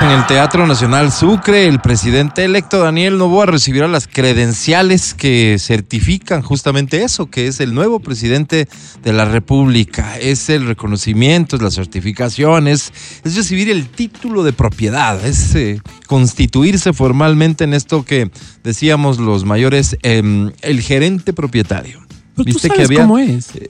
[0.00, 6.40] En el Teatro Nacional Sucre, el presidente electo Daniel Novoa recibirá las credenciales que certifican
[6.40, 8.68] justamente eso, que es el nuevo presidente
[9.02, 10.16] de la República.
[10.16, 12.92] Es el reconocimiento, es la certificación, es,
[13.24, 18.30] es recibir el título de propiedad, es eh, constituirse formalmente en esto que
[18.62, 21.98] decíamos los mayores, em, el gerente propietario.
[22.36, 23.56] Pero tú sabes cómo es.
[23.56, 23.68] Eh,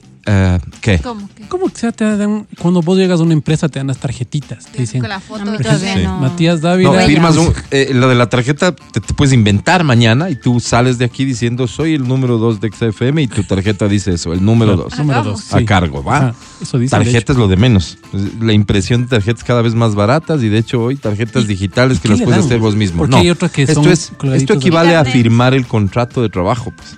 [0.81, 0.99] ¿Qué?
[0.99, 1.47] ¿Cómo que?
[1.47, 4.65] ¿Cómo que sea, te dan, cuando vos llegas a una empresa te dan las tarjetitas?
[4.67, 6.03] Te dicen, Con la foto todavía Sí.
[6.03, 6.19] no.
[6.19, 6.91] Matías Dávila.
[7.01, 10.59] No, firmas un, eh, lo de la tarjeta, te, te puedes inventar mañana y tú
[10.59, 14.33] sales de aquí diciendo soy el número 2 de XFM y tu tarjeta dice eso,
[14.33, 14.97] el número 2.
[14.99, 15.41] Número Hagamos.
[15.45, 15.53] dos.
[15.53, 15.65] A sí.
[15.65, 16.17] cargo, ¿va?
[16.17, 16.91] Ajá, eso dice.
[16.91, 17.97] Tarjetas lo de menos.
[18.41, 22.03] La impresión de tarjetas cada vez más baratas y de hecho hoy tarjetas digitales que
[22.03, 22.45] ¿Qué las puedes dan?
[22.45, 22.99] hacer vos mismo.
[22.99, 26.29] Porque No, hay otras que esto, son es, esto equivale a firmar el contrato de
[26.29, 26.71] trabajo.
[26.75, 26.97] Pues.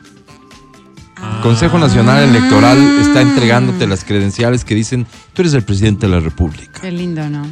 [1.22, 6.14] El Consejo Nacional Electoral está entregándote las credenciales que dicen tú eres el presidente de
[6.14, 6.82] la República.
[6.82, 7.44] Qué lindo, ¿no?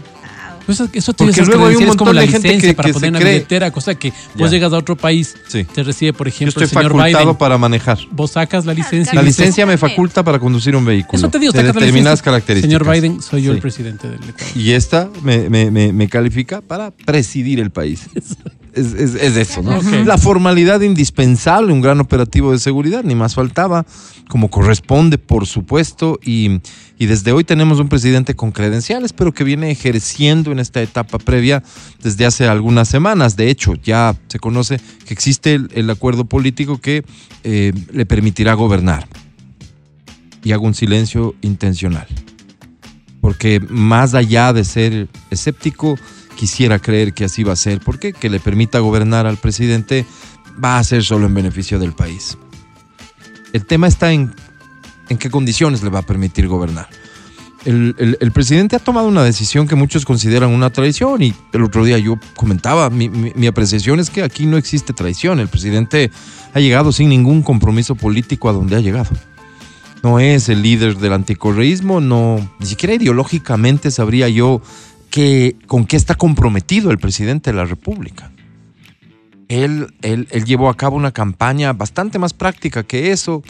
[0.70, 2.88] Pues eso- tiene Porque luego hay un credenciales como montón la de gente que- para
[2.90, 4.16] que poner una cree- billetera, cosa que Ya.
[4.36, 5.64] vos llegas a otro país, Sí.
[5.64, 7.36] te recibe, por Yo ejemplo, estoy el señor facultado Biden.
[7.38, 7.98] para manejar.
[8.12, 9.14] Vos sacas la licencia.
[9.16, 11.18] La licencia me faculta para conducir un vehículo.
[11.18, 12.70] Eso te digo, de determinadas características.
[12.72, 13.56] Señor Biden, soy yo Sí.
[13.56, 14.56] el presidente del Ecuador.
[14.58, 18.02] Y esta me, me- me- me califica para presidir el país.
[18.72, 19.82] Es, es- es eso, ¿no?
[20.06, 23.84] La formalidad indispensable, un gran operativo de seguridad, ni más faltaba,
[24.30, 26.62] como corresponde, por supuesto, y,
[27.00, 31.18] y desde hoy tenemos un presidente con credenciales, pero que viene ejerciendo en esta etapa
[31.18, 31.64] previa
[32.04, 33.36] desde hace algunas semanas.
[33.36, 37.04] De hecho, ya se conoce que existe el, el acuerdo político que
[37.44, 39.08] eh, le permitirá gobernar.
[40.44, 42.08] Y hago un silencio intencional
[43.22, 45.98] porque más allá de ser escéptico,
[46.36, 50.06] quisiera creer que así va a ser, porque que le permita gobernar al presidente
[50.64, 52.38] va a ser solo en beneficio del país.
[53.52, 54.34] El tema está en,
[55.10, 56.88] en qué condiciones le va a permitir gobernar.
[57.66, 61.64] El, el- el presidente ha tomado una decisión que muchos consideran una traición y el
[61.64, 65.50] otro día yo comentaba, mi, mi- mi apreciación es que aquí no existe traición, el
[65.50, 66.10] presidente
[66.54, 69.10] ha llegado sin ningún compromiso político a donde ha llegado
[70.02, 74.62] no es el líder del anticorreísmo, no, ni siquiera ideológicamente sabría yo
[75.10, 78.32] que, con qué está comprometido el presidente de la República.
[79.50, 83.44] Él, él, él llevó a cabo una campaña bastante más práctica que eso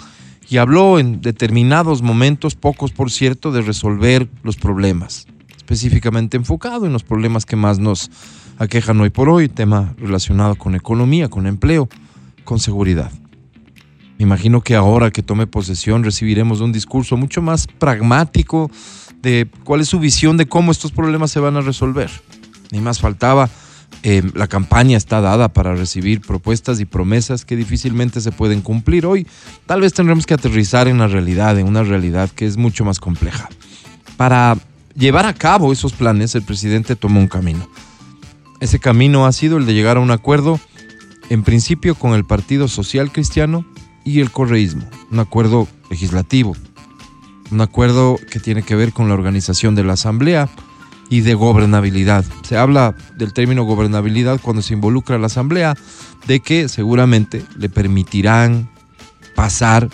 [0.50, 6.94] y habló en determinados momentos, pocos por cierto, de resolver los problemas, específicamente enfocado en
[6.94, 8.10] los problemas que más nos
[8.58, 11.88] aquejan hoy por hoy, tema relacionado con economía, con empleo,
[12.44, 13.12] con seguridad.
[14.18, 18.70] Me imagino que ahora que tome posesión recibiremos un discurso mucho más pragmático
[19.22, 22.10] de cuál es su visión de cómo estos problemas se van a resolver.
[22.72, 23.50] Ni más faltaba,
[24.04, 29.06] eh, la campaña está dada para recibir propuestas y promesas que difícilmente se pueden cumplir
[29.06, 29.28] hoy.
[29.66, 33.00] Tal vez tendremos que aterrizar en la realidad, en una realidad que es mucho más
[33.00, 33.50] compleja.
[34.16, 34.58] Para
[34.96, 37.68] llevar a cabo esos planes, el presidente tomó un camino.
[38.62, 40.60] Ese camino ha sido el de llegar a un acuerdo,
[41.30, 43.66] en principio con el Partido Social Cristiano
[44.06, 46.56] y el correísmo, un acuerdo legislativo,
[47.52, 50.50] un acuerdo que tiene que ver con la organización de la Asamblea
[51.10, 52.24] y de gobernabilidad.
[52.44, 55.76] Se habla del término gobernabilidad cuando se involucra la Asamblea,
[56.28, 58.70] de que seguramente le permitirán
[59.36, 59.90] pasar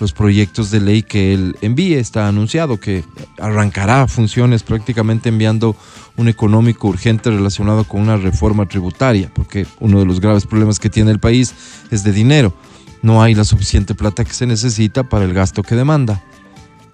[0.00, 1.94] los proyectos de ley que él envíe.
[1.94, 3.04] Está anunciado que
[3.38, 5.76] arrancará funciones prácticamente enviando
[6.16, 10.90] un económico urgente relacionado con una reforma tributaria, porque uno de los graves problemas que
[10.90, 11.54] tiene el país
[11.90, 12.54] es de dinero.
[13.02, 16.22] No hay la suficiente plata que se necesita para el gasto que demanda.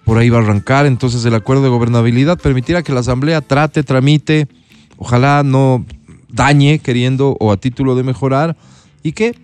[0.05, 3.83] Por ahí va a arrancar entonces el acuerdo de gobernabilidad, permitirá que la Asamblea trate,
[3.83, 4.49] tramite,
[4.97, 5.85] ojalá no
[6.29, 8.57] dañe queriendo o a título de mejorar
[9.03, 9.37] y que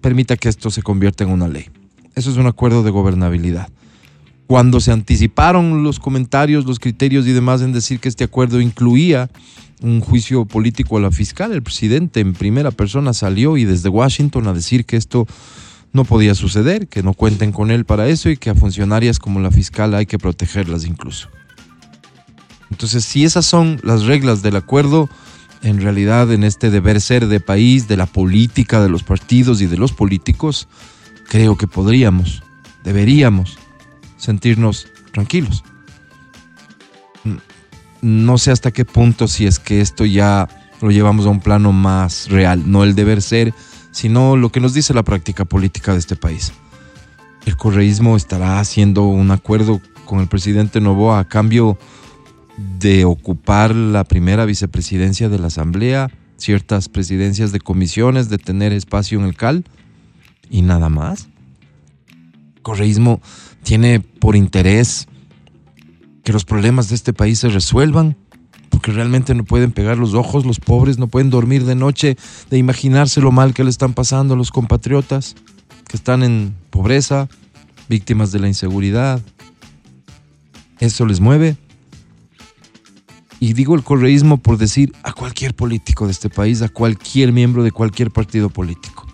[0.00, 1.66] permita que esto se convierta en una ley.
[2.14, 3.70] Eso es un acuerdo de gobernabilidad.
[4.46, 9.30] Cuando se anticiparon los comentarios, los criterios y demás en decir que este acuerdo incluía
[9.80, 14.46] un juicio político a la fiscal, el presidente en primera persona salió y desde Washington
[14.46, 15.26] a decir que esto
[15.92, 19.40] no podía suceder, que no cuenten con él para eso y que a funcionarias como
[19.40, 21.28] la fiscal hay que protegerlas incluso.
[22.70, 25.10] Entonces, si esas son las reglas del acuerdo,
[25.62, 29.66] en realidad en este deber ser de país, de la política, de los partidos y
[29.66, 30.68] de los políticos,
[31.28, 32.42] creo que podríamos,
[32.82, 33.58] deberíamos
[34.16, 35.62] sentirnos tranquilos.
[38.00, 40.48] No sé hasta qué punto si es que esto ya
[40.80, 43.54] lo llevamos a un plano más real, no el deber ser,
[43.92, 46.52] sino lo que nos dice la práctica política de este país.
[47.46, 51.78] El correísmo estará haciendo un acuerdo con el presidente Novoa a cambio
[52.78, 56.10] de ocupar la primera vicepresidencia de la Asamblea
[56.42, 59.64] ciertas presidencias de comisiones, de tener espacio en el CAL
[60.50, 61.28] y nada más.
[62.56, 63.22] El correísmo
[63.62, 65.06] tiene por interés
[66.24, 68.16] que los problemas de este país se resuelvan,
[68.72, 72.16] porque realmente no pueden pegar los ojos, los pobres no pueden dormir de noche
[72.50, 75.36] de imaginarse lo mal que le están pasando a los compatriotas
[75.86, 77.28] que están en pobreza,
[77.88, 79.20] víctimas de la inseguridad.
[80.80, 81.58] Eso les mueve.
[83.38, 87.62] Y digo el correísmo por decir a cualquier político de este país, a cualquier miembro
[87.62, 89.06] de cualquier partido político.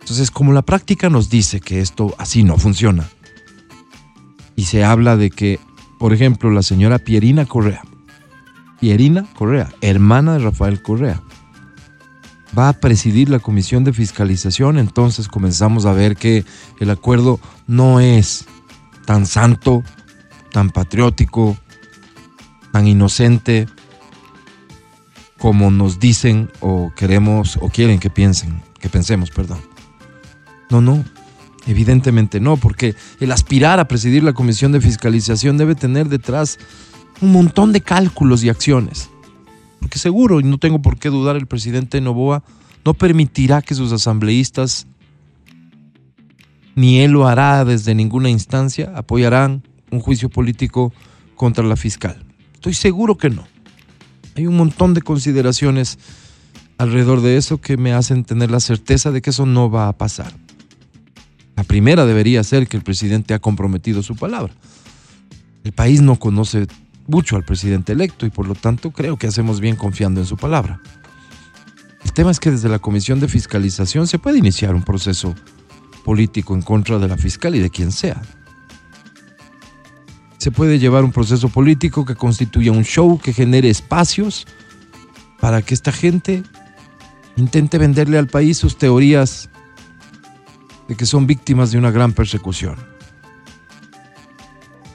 [0.00, 3.08] Entonces, como la práctica nos dice que esto así no funciona,
[4.56, 5.60] y se habla de que,
[5.98, 7.82] por ejemplo, la señora Pierina Correa,
[8.80, 11.22] Pierina Correa, hermana de Rafael Correa,
[12.56, 16.44] va a presidir la comisión de fiscalización, entonces comenzamos a ver que
[16.80, 18.46] el acuerdo no es
[19.04, 19.82] tan santo,
[20.52, 21.56] tan patriótico,
[22.72, 23.66] tan inocente
[25.38, 29.60] como nos dicen o queremos o quieren que piensen, que pensemos, perdón.
[30.70, 31.04] No, no,
[31.66, 36.58] evidentemente no, porque el aspirar a presidir la comisión de fiscalización debe tener detrás
[37.20, 39.10] un montón de cálculos y acciones.
[39.80, 42.42] Porque seguro, y no tengo por qué dudar, el presidente Novoa
[42.84, 44.86] no permitirá que sus asambleístas,
[46.74, 50.92] ni él lo hará desde ninguna instancia, apoyarán un juicio político
[51.34, 52.24] contra la fiscal.
[52.54, 53.46] Estoy seguro que no.
[54.36, 55.98] Hay un montón de consideraciones
[56.78, 59.92] alrededor de eso que me hacen tener la certeza de que eso no va a
[59.92, 60.34] pasar.
[61.56, 64.52] La primera debería ser que el presidente ha comprometido su palabra.
[65.64, 66.66] El país no conoce
[67.06, 70.36] mucho al presidente electo y por lo tanto creo que hacemos bien confiando en su
[70.36, 70.80] palabra.
[72.04, 75.34] El tema es que desde la Comisión de Fiscalización se puede iniciar un proceso
[76.04, 78.22] político en contra de la fiscal y de quien sea.
[80.38, 84.46] Se puede llevar un proceso político que constituya un show, que genere espacios
[85.40, 86.44] para que esta gente
[87.36, 89.50] intente venderle al país sus teorías
[90.88, 92.76] de que son víctimas de una gran persecución.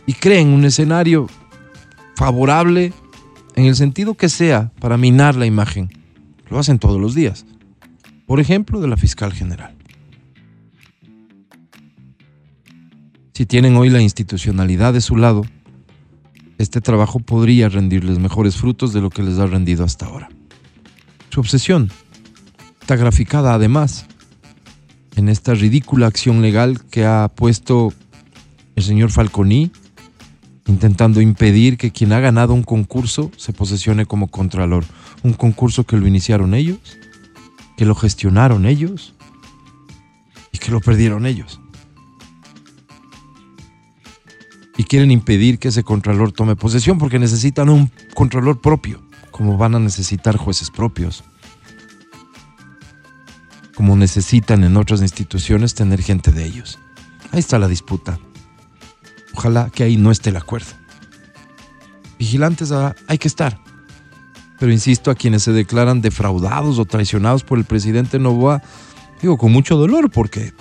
[0.06, 1.28] Y creen un escenario
[2.22, 2.94] favorable
[3.56, 5.90] en el sentido que sea para minar la imagen.
[6.52, 7.48] Lo hacen todos los días.
[8.28, 9.76] Por ejemplo, de la fiscal general.
[13.34, 15.42] Si tienen hoy la institucionalidad de su lado,
[16.60, 20.30] este trabajo podría rendirles mejores frutos de lo que les ha rendido hasta ahora.
[21.32, 21.90] Su obsesión
[22.82, 24.06] está graficada además
[25.16, 27.92] en esta ridícula acción legal que ha puesto
[28.76, 29.72] el señor Falconi
[30.68, 34.86] intentando impedir que quien ha ganado un concurso se posesione como contralor.
[35.24, 36.98] Un concurso que lo iniciaron ellos,
[37.78, 39.14] que lo gestionaron ellos
[40.52, 41.60] y que lo perdieron ellos.
[44.78, 49.76] Y quieren impedir que ese contralor tome posesión porque necesitan un contralor propio, como van
[49.76, 51.24] a necesitar jueces propios,
[53.76, 56.80] como necesitan en otras instituciones tener gente de ellos.
[57.32, 58.20] Ahí está la disputa.
[59.34, 60.72] Ojalá que ahí no esté el acuerdo.
[62.20, 63.60] Vigilantes hay que estar.
[64.60, 68.62] Pero insisto, a quienes se declaran defraudados o traicionados por el presidente Novoa,
[69.22, 70.54] digo con mucho dolor porque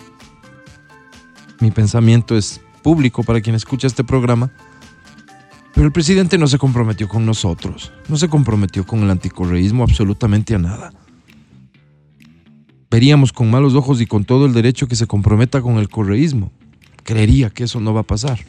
[1.61, 4.51] mi pensamiento es público para quien escucha este programa.
[5.75, 10.55] Pero el presidente no se comprometió con nosotros, no se comprometió con el anticorreísmo absolutamente
[10.55, 10.93] a nada.
[12.91, 16.51] Veríamos con malos ojos y con todo el derecho que se comprometa con el correísmo.
[17.05, 18.41] Creería que eso no va a pasar.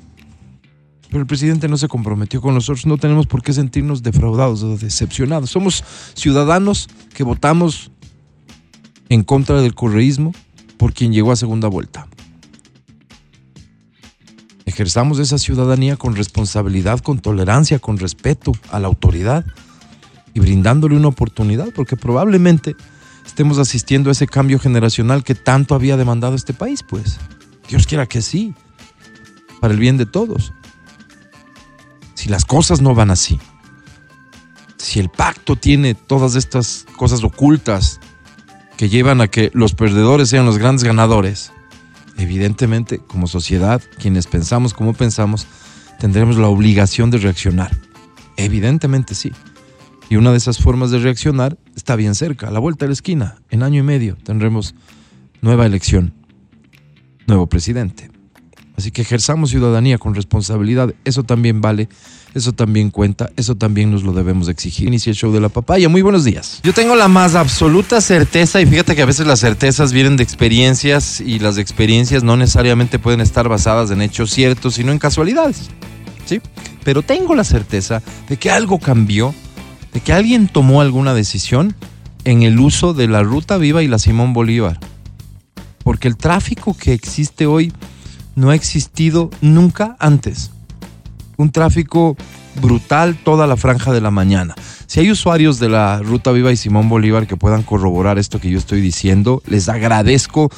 [1.11, 4.77] Pero el presidente no se comprometió con nosotros, no tenemos por qué sentirnos defraudados o
[4.77, 5.49] decepcionados.
[5.49, 7.91] Somos ciudadanos que votamos
[9.09, 10.31] en contra del correísmo
[10.77, 12.07] por quien llegó a segunda vuelta.
[14.65, 19.45] Ejerzamos esa ciudadanía con responsabilidad, con tolerancia, con respeto a la autoridad
[20.33, 22.77] y brindándole una oportunidad, porque probablemente
[23.25, 27.19] estemos asistiendo a ese cambio generacional que tanto había demandado este país, pues.
[27.67, 28.53] Dios quiera que sí,
[29.59, 30.53] para el bien de todos
[32.21, 33.39] si las cosas no van así,
[34.77, 37.99] si el pacto tiene todas estas cosas ocultas
[38.77, 41.51] que llevan a que los perdedores sean los grandes ganadores,
[42.19, 45.47] evidentemente como sociedad, quienes pensamos como pensamos,
[45.97, 47.75] tendremos la obligación de reaccionar.
[48.37, 49.31] Evidentemente sí.
[50.07, 52.93] Y una de esas formas de reaccionar está bien cerca, a la vuelta de la
[52.93, 53.37] esquina.
[53.49, 54.75] En año y medio tendremos
[55.41, 56.13] nueva elección,
[57.25, 58.10] nuevo presidente.
[58.81, 60.91] Así que ejerzamos ciudadanía con responsabilidad.
[61.05, 61.87] Eso también vale,
[62.33, 64.87] eso también cuenta, eso también nos lo debemos exigir.
[64.87, 65.87] Inicia el show de la papaya.
[65.87, 66.61] Muy buenos días.
[66.63, 70.23] Yo tengo la más absoluta certeza, y fíjate que a veces las certezas vienen de
[70.23, 75.69] experiencias y las experiencias no necesariamente pueden estar basadas en hechos ciertos, sino en casualidades.
[76.25, 76.41] ¿Sí?
[76.83, 79.35] Pero tengo la certeza de que algo cambió
[79.93, 81.75] de que alguien tomó alguna decisión
[82.23, 84.79] en el uso de la Ruta Viva y la Simón Bolívar.
[85.83, 87.71] Porque el tráfico que existe hoy
[88.41, 90.49] no ha existido nunca antes.
[91.37, 92.17] Un tráfico
[92.59, 94.55] brutal toda la franja de la mañana.
[94.87, 98.49] Si hay usuarios de la Ruta Viva y Simón Bolívar que puedan corroborar esto que
[98.49, 100.49] yo estoy diciendo, les agradezco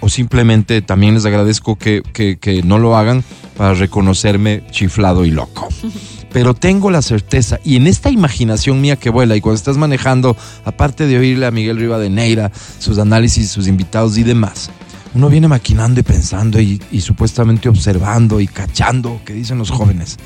[0.00, 3.24] o simplemente también les agradezco que, que, que no lo hagan
[3.56, 5.68] para reconocerme chiflado y loco.
[6.32, 10.36] Pero tengo la certeza, y en esta imaginación mía que vuela, y cuando estás manejando,
[10.64, 14.70] aparte de oírle a Miguel Rivadeneira, sus análisis, sus invitados y demás,
[15.14, 20.16] uno viene maquinando y pensando y, y supuestamente observando y cachando, que dicen los jóvenes.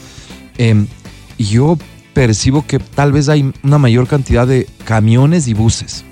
[0.58, 0.86] Eh,
[1.38, 1.78] y yo
[2.12, 6.04] percibo que tal vez hay una mayor cantidad de camiones y buses,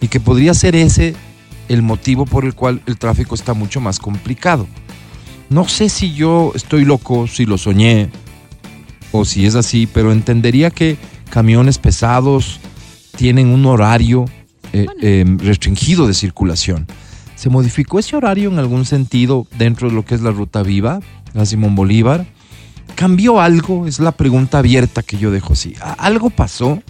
[0.00, 1.14] y que podría ser ese
[1.68, 4.66] el motivo por el cual el tráfico está mucho más complicado.
[5.50, 8.10] No sé si yo estoy loco, si lo soñé,
[9.12, 10.96] o si es así, pero entendería que
[11.30, 12.60] camiones pesados
[13.16, 14.26] tienen un horario
[14.72, 16.86] eh, eh, restringido de circulación.
[17.38, 20.98] ¿Se modificó ese horario en algún sentido dentro de lo que es la ruta viva,
[21.34, 22.26] la Simón Bolívar?
[22.96, 23.86] ¿Cambió algo?
[23.86, 25.74] Es la pregunta abierta que yo dejo así.
[25.98, 26.82] ¿Algo pasó?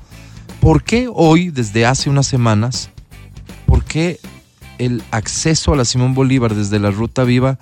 [0.59, 2.89] ¿Por qué hoy, desde hace unas semanas,
[3.67, 4.21] por qué
[4.79, 7.59] el acceso a la Simón Bolívar desde la ruta viva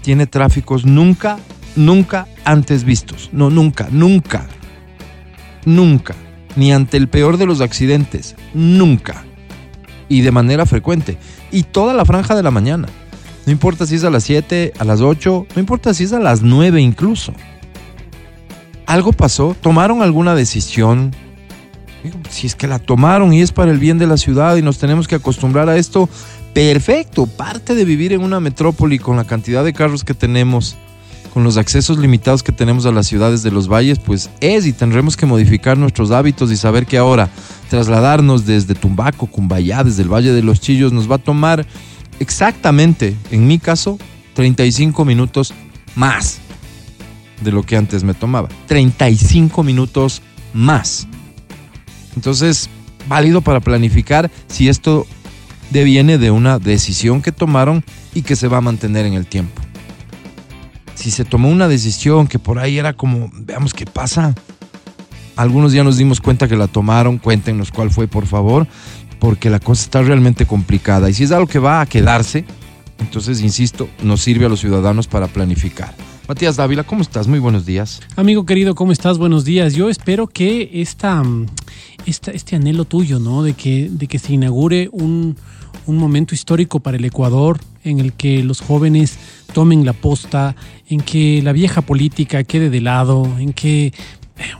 [0.00, 1.36] tiene tráficos nunca
[1.76, 3.28] nunca antes vistos.
[3.32, 4.46] No, nunca, nunca.
[5.66, 6.14] Nunca.
[6.56, 8.34] Ni ante el peor de los accidentes.
[8.54, 9.24] Nunca.
[10.14, 11.18] Y de manera frecuente.
[11.50, 12.86] Y toda la franja de la mañana.
[13.46, 16.20] No importa si es a las 7, a las 8, no importa si es a
[16.20, 17.34] las 9 incluso.
[18.86, 19.56] ¿Algo pasó?
[19.60, 21.10] ¿Tomaron alguna decisión?
[22.30, 24.78] Si es que la tomaron y es para el bien de la ciudad y nos
[24.78, 26.08] tenemos que acostumbrar a esto,
[26.52, 27.26] perfecto.
[27.26, 30.76] Parte de vivir en una metrópoli con la cantidad de carros que tenemos
[31.34, 34.72] con los accesos limitados que tenemos a las ciudades de los valles, pues es y
[34.72, 37.28] tendremos que modificar nuestros hábitos y saber que ahora
[37.68, 41.66] trasladarnos desde Tumbaco, Cumbayá, desde el Valle de los Chillos, nos va a tomar
[42.20, 43.98] exactamente, en mi caso,
[44.34, 45.52] 35 minutos
[45.96, 46.38] más
[47.42, 48.48] de lo que antes me tomaba.
[48.68, 50.22] 35 minutos
[50.52, 51.08] más.
[52.14, 52.70] Entonces,
[53.08, 55.04] válido para planificar si esto
[55.72, 59.63] deviene de una decisión que tomaron y que se va a mantener en el tiempo
[60.94, 64.34] si se tomó una decisión que por ahí era como, veamos qué pasa.
[65.36, 68.66] Algunos ya nos dimos cuenta que la tomaron, cuéntenos cuál fue, por favor,
[69.18, 71.10] porque la cosa está realmente complicada.
[71.10, 72.44] Y si es algo que va a quedarse,
[73.00, 75.94] entonces, insisto, nos sirve a los ciudadanos para planificar.
[76.28, 77.26] Matías Dávila, ¿cómo estás?
[77.26, 78.00] Muy buenos días.
[78.16, 79.18] Amigo querido, ¿cómo estás?
[79.18, 79.74] Buenos días.
[79.74, 81.22] Yo espero que esta,
[82.06, 83.42] esta este anhelo tuyo, ¿no?
[83.42, 85.36] De que, de que se inaugure un,
[85.86, 89.18] un momento histórico para el Ecuador en el que los jóvenes
[89.52, 90.56] tomen la posta,
[90.88, 93.92] en que la vieja política quede de lado, en que,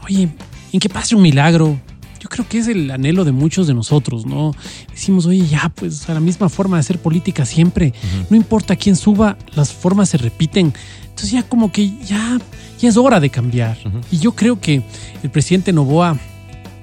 [0.05, 0.29] oye,
[0.71, 1.79] en que pase un milagro.
[2.21, 4.55] Yo creo que es el anhelo de muchos de nosotros, ¿no?
[4.91, 7.87] Decimos, oye, ya, pues a la misma forma de hacer política siempre.
[7.87, 8.25] Uh -huh.
[8.31, 10.73] No importa quién suba, las formas se repiten.
[11.03, 12.39] Entonces ya como que ya,
[12.79, 13.77] ya es hora de cambiar.
[13.85, 14.01] Uh -huh.
[14.11, 14.81] Y yo creo que
[15.21, 16.17] el presidente Novoa,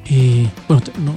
[0.06, 1.14] eh, bueno, no,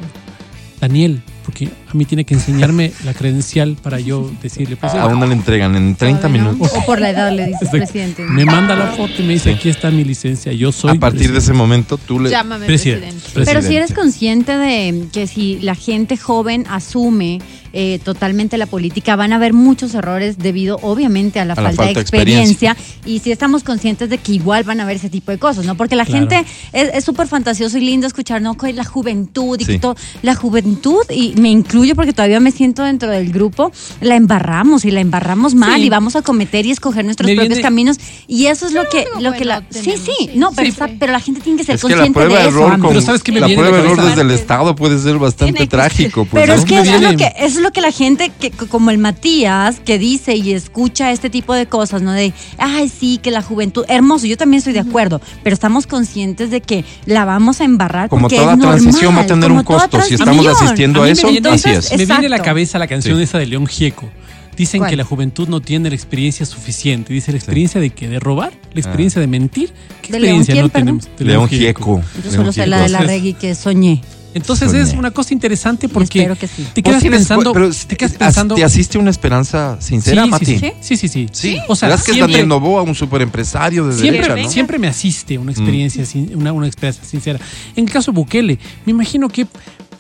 [0.80, 4.76] Daniel, porque a mí tiene que enseñarme la credencial para yo decirle.
[4.76, 6.72] Pues, Aún no le entregan en 30 minutos.
[6.76, 8.24] O por la edad le dices, presidente.
[8.24, 9.56] Me manda la foto y me dice, sí.
[9.56, 11.34] aquí está mi licencia, yo soy A partir presidente.
[11.34, 12.30] de ese momento tú le...
[12.30, 13.08] Llámame Presidente.
[13.08, 13.34] presidente.
[13.34, 13.52] Presidente.
[13.52, 17.40] Pero si eres consciente de que si la gente joven asume
[17.78, 21.72] eh, totalmente la política, van a haber muchos errores debido obviamente a la, A la
[21.74, 25.32] falta, de experiencia, y si estamos conscientes de que igual van a haber ese tipo
[25.32, 25.76] de cosas, ¿no?
[25.76, 26.28] Porque la Claro.
[26.30, 28.56] gente es súper fantasioso y lindo escuchar, ¿no?
[28.56, 29.74] Que la juventud y Sí.
[29.74, 34.16] que todo, la juventud, y me incluyo porque todavía me siento dentro del grupo, la
[34.16, 35.88] embarramos y la embarramos mal Sí.
[35.88, 39.34] y vamos a cometer y escoger nuestros propios caminos y eso es lo que, lo
[39.34, 39.60] que bueno la...
[39.70, 40.30] Sí, tenemos, sí, sí.
[40.36, 40.72] no, pero, Sí.
[40.72, 42.58] está- pero la gente tiene que ser Es que la consciente prueba de eso.
[42.58, 44.98] error con Pero ¿sabes qué me la viene prueba de error desde el Estado puede
[45.00, 46.26] ser bastante que trágico.
[46.26, 46.60] pues, Pero ¿no?
[46.60, 48.98] es que eso es, lo que eso es lo que la gente, que, como el
[48.98, 52.12] Matías, que dice y escucha este tipo de cosas, ¿no?
[52.12, 56.50] De, ay, sí, que la juventud, hermoso, yo también estoy de acuerdo, pero estamos conscientes
[56.52, 59.52] de que la vamos a embarrar Como porque toda es normal, transición va a tener
[59.52, 60.02] un costo.
[60.02, 61.92] Si estamos asistiendo a me eso, viene- así es.
[61.98, 63.24] Me viene a la cabeza la canción Sí.
[63.24, 64.10] esa de León Gieco.
[64.58, 64.90] Dicen ¿Cuál?
[64.92, 67.14] que la juventud no tiene la experiencia suficiente.
[67.14, 69.74] Dice la experiencia de que de robar, la experiencia de mentir.
[70.02, 71.00] ¿Qué ¿De León experiencia no perdón?
[71.02, 71.20] tenemos?
[71.20, 72.02] De León Gieco.
[72.16, 74.02] Yo León solo sé la de la reggae que soñé.
[74.36, 74.84] Entonces Soñé.
[74.84, 76.68] es una cosa interesante porque espero que sí.
[76.74, 77.54] te Vos quedas tienes- pensando.
[77.54, 78.54] pero te quedas as- pensando.
[78.56, 80.46] ¿Te asiste una esperanza sincera, sí, Mati?
[80.46, 81.58] sí, sí, sí, sí, sí.
[81.68, 84.50] O sea, ¿Verdad que es siempre- Daniel Novoa, un superempresario de Siempre, derecha, ¿no?
[84.52, 85.42] siempre me asiste Mm.
[85.42, 87.40] una experiencia, sin- una, una experiencia sincera.
[87.76, 89.48] En el caso de Bukele, me imagino que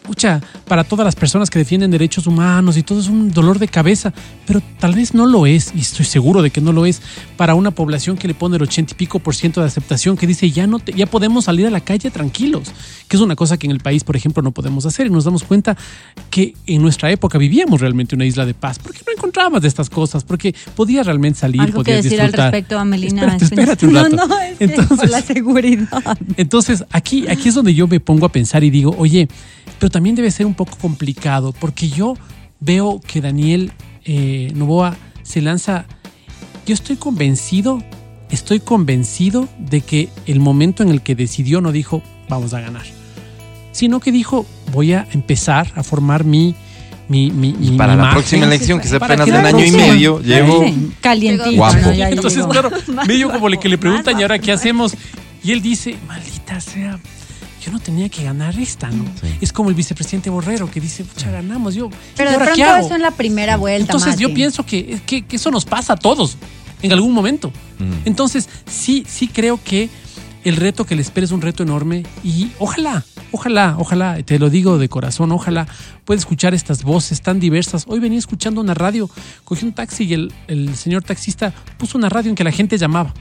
[0.06, 3.68] pucha, para todas las personas que defienden derechos humanos y todo es un dolor de
[3.68, 4.14] cabeza,
[4.46, 7.02] pero tal vez no lo es, y estoy seguro de que no lo es,
[7.38, 10.28] para una población que le pone el ochenta y pico por ciento de aceptación, que
[10.28, 12.72] dice ya no te- ya podemos salir a la calle tranquilos,
[13.08, 15.24] que es una cosa que en el país, por ejemplo, no podemos hacer, y nos
[15.26, 15.76] damos cuenta
[16.30, 19.90] que en nuestra época vivíamos realmente una isla de paz, porque no encontrábamos de estas
[19.90, 22.52] cosas, porque podías realmente salir, Algo que podías decir al disfrutar.
[22.54, 23.22] respecto, Amelina.
[23.38, 24.16] Espérate, espérate un no, rato.
[24.28, 26.18] no, es que por Entonces- la seguridad.
[26.38, 29.28] entonces, aquí, aquí es donde yo me pongo a pensar y digo, oye,
[29.80, 32.16] pero también debe ser un poco complicado, porque yo
[32.60, 33.72] veo que Daniel
[34.04, 35.86] eh, Novoa se lanza.
[36.66, 37.82] Yo estoy convencido,
[38.30, 42.84] estoy convencido de que el momento en el que decidió no dijo, vamos a ganar,
[43.72, 46.56] sino que dijo, voy a empezar a formar mi.
[47.08, 48.16] mi, mi, Y mi para la imagen".
[48.18, 50.62] próxima elección, que es apenas en la año y medio, llego.
[50.66, 51.56] Sí, Calientito.
[51.56, 51.90] Guapo.
[51.90, 52.70] Entonces, claro,
[53.08, 54.94] medio como le que le preguntan, ¿y ahora qué hacemos?
[55.42, 57.00] Y él dice, maldita sea,
[57.66, 59.06] yo no tenía que ganar esta, ¿no?
[59.42, 62.96] Es como el vicepresidente Borrero que dice, pucha, ganamos, yo, Pero ¿y de pronto eso
[62.96, 63.92] en la primera vuelta.
[63.94, 66.38] Entonces yo pienso que, que- que eso nos pasa a todos
[66.82, 67.52] en algún momento.
[68.06, 69.90] Entonces sí, sí creo que
[70.46, 74.52] el reto que le espera es un reto enorme y ojalá, ojalá, ojalá, te lo
[74.52, 75.68] digo de corazón, ojalá
[76.06, 77.86] pueda escuchar estas voces tan diversas.
[77.88, 79.10] Hoy venía escuchando una radio,
[79.44, 82.78] cogí un taxi y el, el señor taxista puso una radio en que la gente
[82.78, 83.14] llamaba.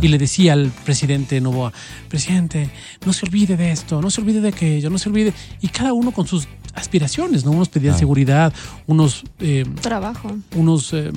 [0.00, 1.72] Y le decía al presidente Novoa,
[2.08, 2.70] presidente,
[3.04, 5.34] no se olvide de esto, no se olvide de aquello, no se olvide.
[5.60, 7.50] Y cada uno con sus aspiraciones, ¿no?
[7.50, 8.52] Unos pedían seguridad,
[8.86, 10.36] unos eh, Trabajo.
[10.54, 11.12] unos eh,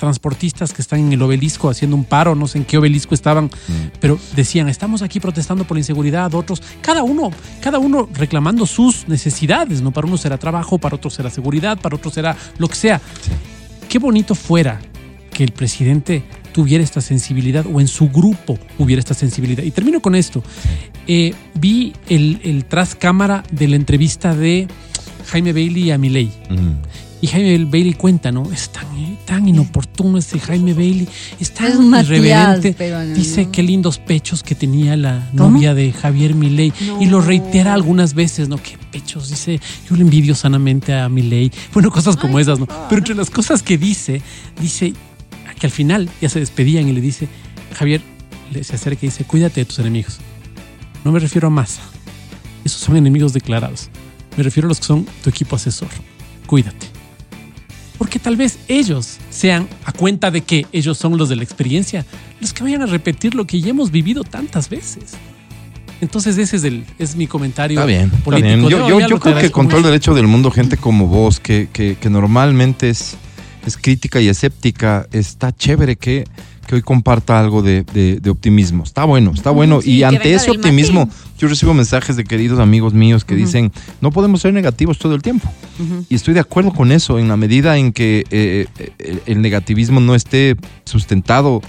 [0.00, 3.50] transportistas que están en el obelisco haciendo un paro, no sé en qué obelisco estaban,
[4.00, 7.30] pero decían, estamos aquí protestando por la inseguridad, otros, cada uno,
[7.60, 9.92] cada uno reclamando sus necesidades, ¿no?
[9.92, 13.00] Para uno será trabajo, para otros será seguridad, para otros será lo que sea.
[13.88, 14.80] Qué bonito fuera
[15.32, 19.62] que el presidente tuviera esta sensibilidad o en su grupo hubiera esta sensibilidad.
[19.62, 20.42] Y termino con esto.
[21.06, 24.66] Eh, vi el, el tras cámara de la entrevista de
[25.28, 26.32] Jaime Bailey a Milei.
[26.48, 26.89] Mm.
[27.22, 28.50] Y Jaime Bailey cuenta, ¿no?
[28.50, 31.06] Es tan, eh, tan inoportuno ese Jaime Bailey,
[31.38, 32.08] es tan Es un Matías,
[32.64, 33.14] irreverente.
[33.14, 33.52] Dice no.
[33.52, 35.50] qué lindos pechos que tenía la ¿Cómo?
[35.50, 36.72] novia de Javier Milei.
[36.98, 38.56] Y lo reitera algunas veces, ¿no?
[38.56, 41.52] Qué pechos, dice, yo le envidio sanamente a Milei.
[41.74, 42.66] Bueno, cosas como esas, ¿no?
[42.88, 44.22] Pero entre las cosas que dice,
[44.60, 44.94] dice
[45.58, 47.28] que al final ya se despedían y le dice,
[47.74, 48.00] Javier
[48.62, 50.18] se acerca y dice, cuídate de tus enemigos.
[51.04, 51.82] No me refiero a masa.
[52.64, 53.90] Esos son enemigos declarados.
[54.38, 55.88] Me refiero a los que son tu equipo asesor.
[56.46, 56.86] Cuídate.
[58.00, 62.06] Porque tal vez ellos sean, a cuenta de que ellos son los de la experiencia,
[62.40, 65.12] los que vayan a repetir lo que ya hemos vivido tantas veces.
[66.00, 68.38] Entonces ese es, el, es mi comentario Está bien, está
[68.70, 71.98] Yo, yo, creo que con todo el derecho del mundo, gente como vos, que, que,
[72.00, 73.18] que normalmente es,
[73.66, 76.24] es crítica y escéptica, está chévere que,
[76.70, 78.84] que hoy comparta algo de, de- de optimismo.
[78.84, 79.82] Está bueno, está bueno.
[79.82, 81.22] Sí, y ante ese optimismo, Martín.
[81.36, 85.22] yo recibo mensajes de queridos amigos míos que dicen, no podemos ser negativos todo el
[85.22, 85.50] tiempo.
[86.08, 89.42] Y estoy de acuerdo con eso, en la medida en que eh, eh, el- el
[89.42, 90.54] negativismo no esté
[90.84, 91.60] sustentado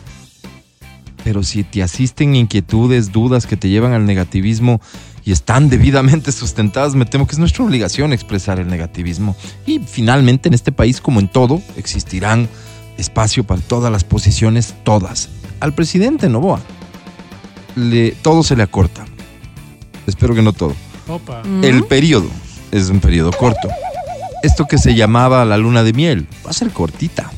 [1.24, 4.82] pero si te asisten inquietudes, dudas que te llevan al negativismo
[5.24, 9.36] y están debidamente sustentadas, me temo que es nuestra obligación expresar el negativismo.
[9.68, 12.50] Y finalmente en este país, como en todo, existirán
[13.02, 15.30] espacio para todas las posiciones, todas.
[15.60, 16.62] Al presidente Novoa,
[17.76, 19.06] le, todo se le acorta.
[20.08, 20.76] Espero que no todo.
[21.08, 21.42] Opa.
[21.62, 22.30] El periodo
[22.72, 23.68] es un periodo corto.
[24.44, 27.32] Esto que se llamaba la luna de miel va a ser cortita.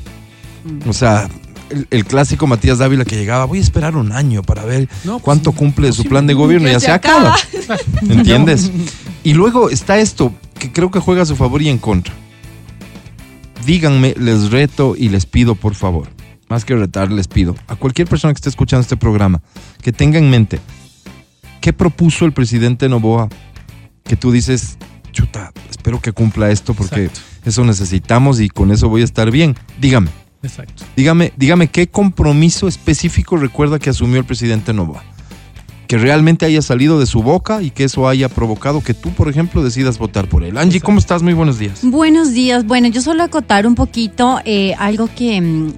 [0.88, 1.28] O sea,
[1.70, 5.14] el, el clásico Matías Dávila que llegaba, voy a esperar un año para ver No,
[5.14, 7.36] pues, cuánto cumple su plan de gobierno y Ya se acaba.
[8.02, 8.72] ¿Entiendes?
[9.26, 12.14] Y luego está esto que creo que juega a su favor y en contra.
[13.66, 16.10] Díganme, les reto y les pido, por favor,
[16.50, 19.42] más que retar, les pido a cualquier persona que esté escuchando este programa
[19.82, 20.60] que tenga en mente
[21.62, 23.30] qué propuso el presidente Novoa
[24.04, 24.78] que tú dices,
[25.14, 27.22] chuta, espero que cumpla esto porque Exacto.
[27.46, 29.56] eso necesitamos y con eso voy a estar bien.
[29.80, 30.10] Dígame,
[30.42, 30.84] Exacto.
[30.98, 35.06] dígame, dígame qué compromiso específico recuerda que asumió el presidente Novoa.
[35.94, 39.30] Que realmente haya salido de su boca y que eso haya provocado que tú, por
[39.30, 40.58] ejemplo, decidas votar por él.
[40.58, 41.22] Angie, ¿cómo estás?
[41.22, 41.82] Muy buenos días.
[41.84, 42.66] Buenos días.
[42.66, 45.74] Bueno, yo solo acotar un poquito eh, algo que mm,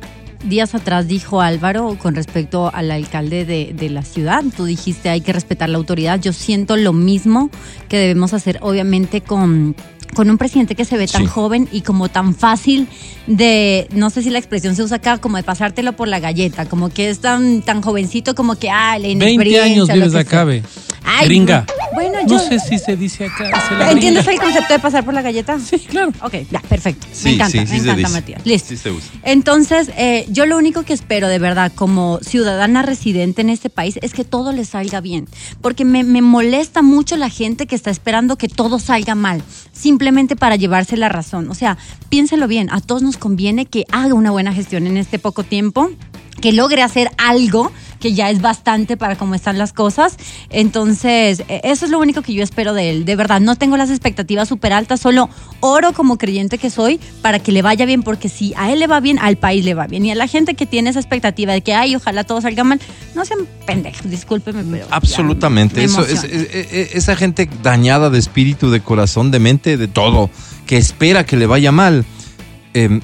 [0.46, 4.42] días atrás dijo Álvaro con respecto al alcalde de, de la ciudad.
[4.56, 6.18] Tú dijiste hay que respetar la autoridad.
[6.22, 7.50] Yo siento lo mismo
[7.90, 9.76] que debemos hacer, obviamente, con,
[10.14, 11.28] con un presidente que se ve tan Sí.
[11.28, 12.88] joven y como tan fácil
[13.28, 16.66] de, no sé si la expresión se usa acá, como de pasártelo por la galleta,
[16.68, 19.64] como que es tan, tan jovencito como que, ah, la 20 inexperiencia.
[19.64, 20.64] años vives acá, ve.
[21.08, 21.66] Ay, Gringa.
[21.94, 22.36] Bueno, yo.
[22.36, 23.50] No sé si se dice acá.
[23.68, 24.44] se ¿Entiendes gringa.
[24.44, 25.58] el concepto de pasar por la galleta?
[25.60, 26.12] Sí, claro.
[26.24, 27.06] Ok, ya, perfecto.
[27.12, 28.10] Sí, me encanta, sí, me encanta.
[28.10, 28.42] Matías.
[28.46, 28.70] Listo.
[28.70, 29.12] Sí se usa.
[29.24, 34.00] Entonces, eh, yo lo único que espero de verdad como ciudadana residente en este país
[34.02, 35.28] es que todo le salga bien.
[35.62, 39.44] Porque me, me molesta mucho la gente que está esperando que todo salga mal,
[39.96, 41.50] simplemente para llevarse la razón.
[41.50, 41.78] O sea,
[42.10, 45.90] piénselo bien, a todos nos conviene que haga una buena gestión en este poco tiempo,
[46.46, 50.16] que logre hacer algo que ya es bastante para cómo están las cosas.
[50.52, 53.04] Entonces, eh, eso es lo único que yo espero de él.
[53.04, 55.28] De verdad, no tengo las expectativas súper altas, solo
[55.60, 58.86] oro como creyente que soy para que le vaya bien, porque si a él le
[58.86, 60.06] va bien, al país le va bien.
[60.06, 62.80] Y a la gente que tiene esa expectativa de que, ay, ojalá todo salga mal,
[63.16, 64.86] no sean pendejos, discúlpeme, pero...
[64.92, 65.84] Absolutamente.
[65.84, 70.30] Eso es, es- es- esa gente dañada de espíritu, de corazón, de mente, de todo,
[70.68, 72.06] que espera que le vaya mal,
[72.76, 73.00] eh,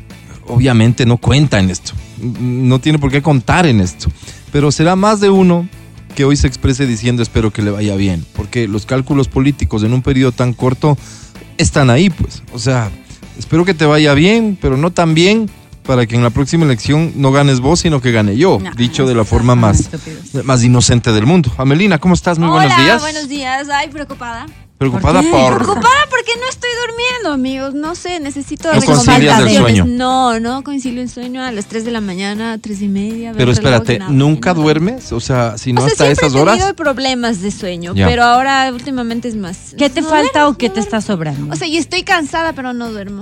[0.48, 1.94] obviamente no cuenta en esto.
[2.22, 4.10] No tiene por qué contar en esto.
[4.52, 5.68] Pero será más de uno
[6.16, 8.26] que hoy se exprese diciendo espero que le vaya bien.
[8.36, 10.98] Porque los cálculos políticos en un periodo tan corto
[11.58, 12.44] están ahí, pues.
[12.54, 12.92] O sea,
[13.38, 15.50] espero que te vaya bien, pero no tan bien
[15.84, 18.60] para que en la próxima elección no ganes vos, sino que gane yo.
[18.62, 20.46] No, dicho de la forma no, más estúpidos.
[20.46, 21.52] más inocente del mundo.
[21.58, 22.38] Amelina, ¿cómo estás?
[22.38, 23.02] Muy Hola, buenos días.
[23.02, 23.70] buenos días.
[23.70, 24.46] Ay, preocupada.
[24.82, 25.58] Preocupada ¿Por.
[25.58, 27.76] Preocupada porque no estoy durmiendo, amigos.
[27.76, 29.58] No sé, necesito No concilias el recomendaciones.
[29.78, 29.86] sueño.
[29.86, 33.30] No, no concilio el sueño a las 3 de la mañana, 3 y media.
[33.32, 34.62] veo Pero espérate, nada, ¿nunca nada.
[34.64, 35.12] duermes?
[35.12, 36.74] O sea, si no o sea, hasta siempre esas he tenido horas.
[36.74, 38.08] problemas de sueño, Ya.
[38.08, 39.76] pero ahora últimamente es más.
[39.78, 40.98] ¿Qué te No falta duermo, o qué no te duermo.
[40.98, 41.54] está sobrando?
[41.54, 43.22] O sea, y estoy cansada, pero no duermo.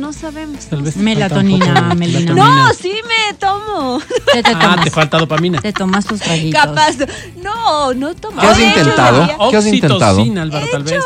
[0.00, 0.64] No sabemos.
[0.66, 2.32] Tal vez te Melatonina, melina.
[2.34, 4.00] No, sí me tomo.
[4.32, 5.60] ¿Qué te Ah, te falta dopamina.
[5.60, 6.58] Te tomas tus traguitos.
[6.58, 6.96] Capaz.
[7.42, 8.40] No, no tomo.
[8.40, 9.26] ¿Qué has intentado?
[9.50, 9.98] ¿Qué has intentado?
[10.16, 11.04] Oxitocina, Álvaro, tal vez.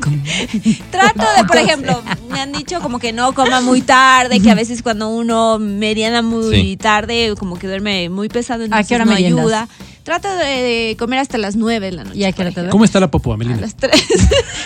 [0.90, 4.54] Trato de, por ejemplo, me han dicho como que no coma muy tarde, que a
[4.54, 6.76] veces cuando uno merienda muy Sí.
[6.78, 9.44] tarde, como que duerme muy pesado, entonces qué hora no meriendas?
[9.44, 9.68] ayuda.
[10.02, 12.18] Trato de, de comer hasta las 9 de la noche.
[12.18, 12.70] ¿Y a qué por hora te ejemplo.
[12.72, 13.60] ¿Cómo está la popó, A Amelina?
[13.60, 13.92] las 3.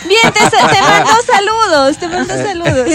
[0.09, 2.89] Bien, te, te mando saludos, te mando saludos.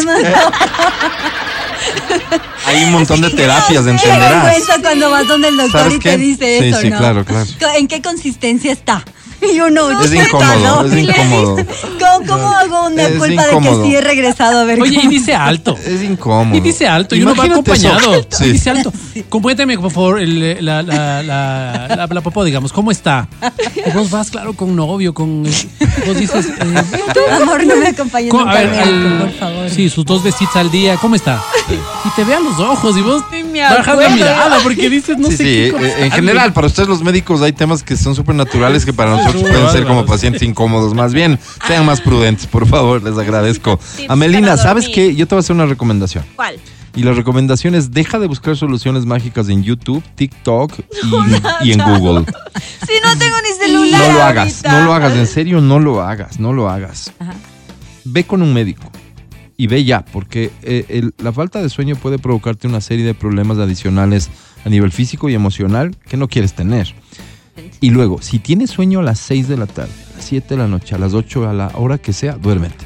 [2.66, 4.44] Hay un montón de terapias, Qué entenderás.
[4.44, 6.10] vergüenza cuando vas donde el doctor ¿Sabes y qué?
[6.12, 6.98] te dice Sí, eso, sí, ¿no?
[6.98, 7.46] claro, claro.
[7.78, 9.04] ¿En qué consistencia está?
[9.54, 10.86] Y uno, Es chuta, incómodo, ¿no?
[10.86, 11.56] es incómodo.
[12.00, 13.78] ¿Cómo, cómo hago una Es culpa incómodo.
[13.78, 15.78] de que sí he regresado a ver Oye, y dice alto.
[15.86, 16.58] Es incómodo.
[16.58, 18.26] Y dice alto, y uno va acompañado.
[18.30, 18.46] Sí.
[18.46, 18.92] Y dice alto.
[19.30, 22.74] Compléteme, por favor, el- la, la, la, la, la popó, digamos.
[22.74, 23.28] ¿Cómo está?
[23.86, 25.44] Y vos vas, claro, con novio, con.
[25.44, 26.48] Vos dices.
[26.48, 26.84] eh,
[27.42, 29.70] Amor, no me acompañes ¿cómo- nunca ver, al por favor.
[29.70, 30.98] Sí, sus dos besitos al día.
[30.98, 31.42] ¿Cómo está?
[32.10, 35.18] Y te ve a los ojos y vos Ni me bajas la mirada porque dices,
[35.18, 36.06] no sí, sé sí, qué eh, cosa.
[36.06, 39.44] en general, para ustedes los médicos hay temas que son súper naturales que para nosotros
[39.44, 40.94] pueden ser como pacientes incómodos.
[40.94, 43.80] Más bien, sean más prudentes, por favor, les agradezco.
[44.08, 45.16] Amelina, ¿sabes qué?
[45.16, 46.24] Yo te voy a hacer una recomendación.
[46.36, 46.56] ¿Cuál?
[46.96, 50.74] Y la recomendación es deja de buscar soluciones mágicas en YouTube, TikTok
[51.62, 52.26] y, y en Google.
[52.88, 54.08] Si no tengo ni celular.
[54.08, 54.72] No lo hagas, ahorita.
[54.72, 57.14] no lo hagas, en serio, no lo hagas, no lo hagas.
[57.20, 57.34] Ajá.
[58.06, 58.90] Ve con un médico
[59.60, 63.14] y ve ya, porque eh, el- la falta de sueño puede provocarte una serie de
[63.14, 64.30] problemas adicionales
[64.66, 66.88] a nivel físico y emocional que no quieres tener.
[67.82, 70.58] Y luego, si tienes sueño a las 6 de la tarde, a las 7 de
[70.62, 72.86] la noche, a las 8, a la hora que sea, duérmete.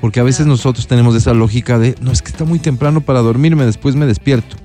[0.00, 3.20] Porque a veces nosotros tenemos esa lógica de, no, es que está muy temprano para
[3.20, 4.56] dormirme, después me despierto.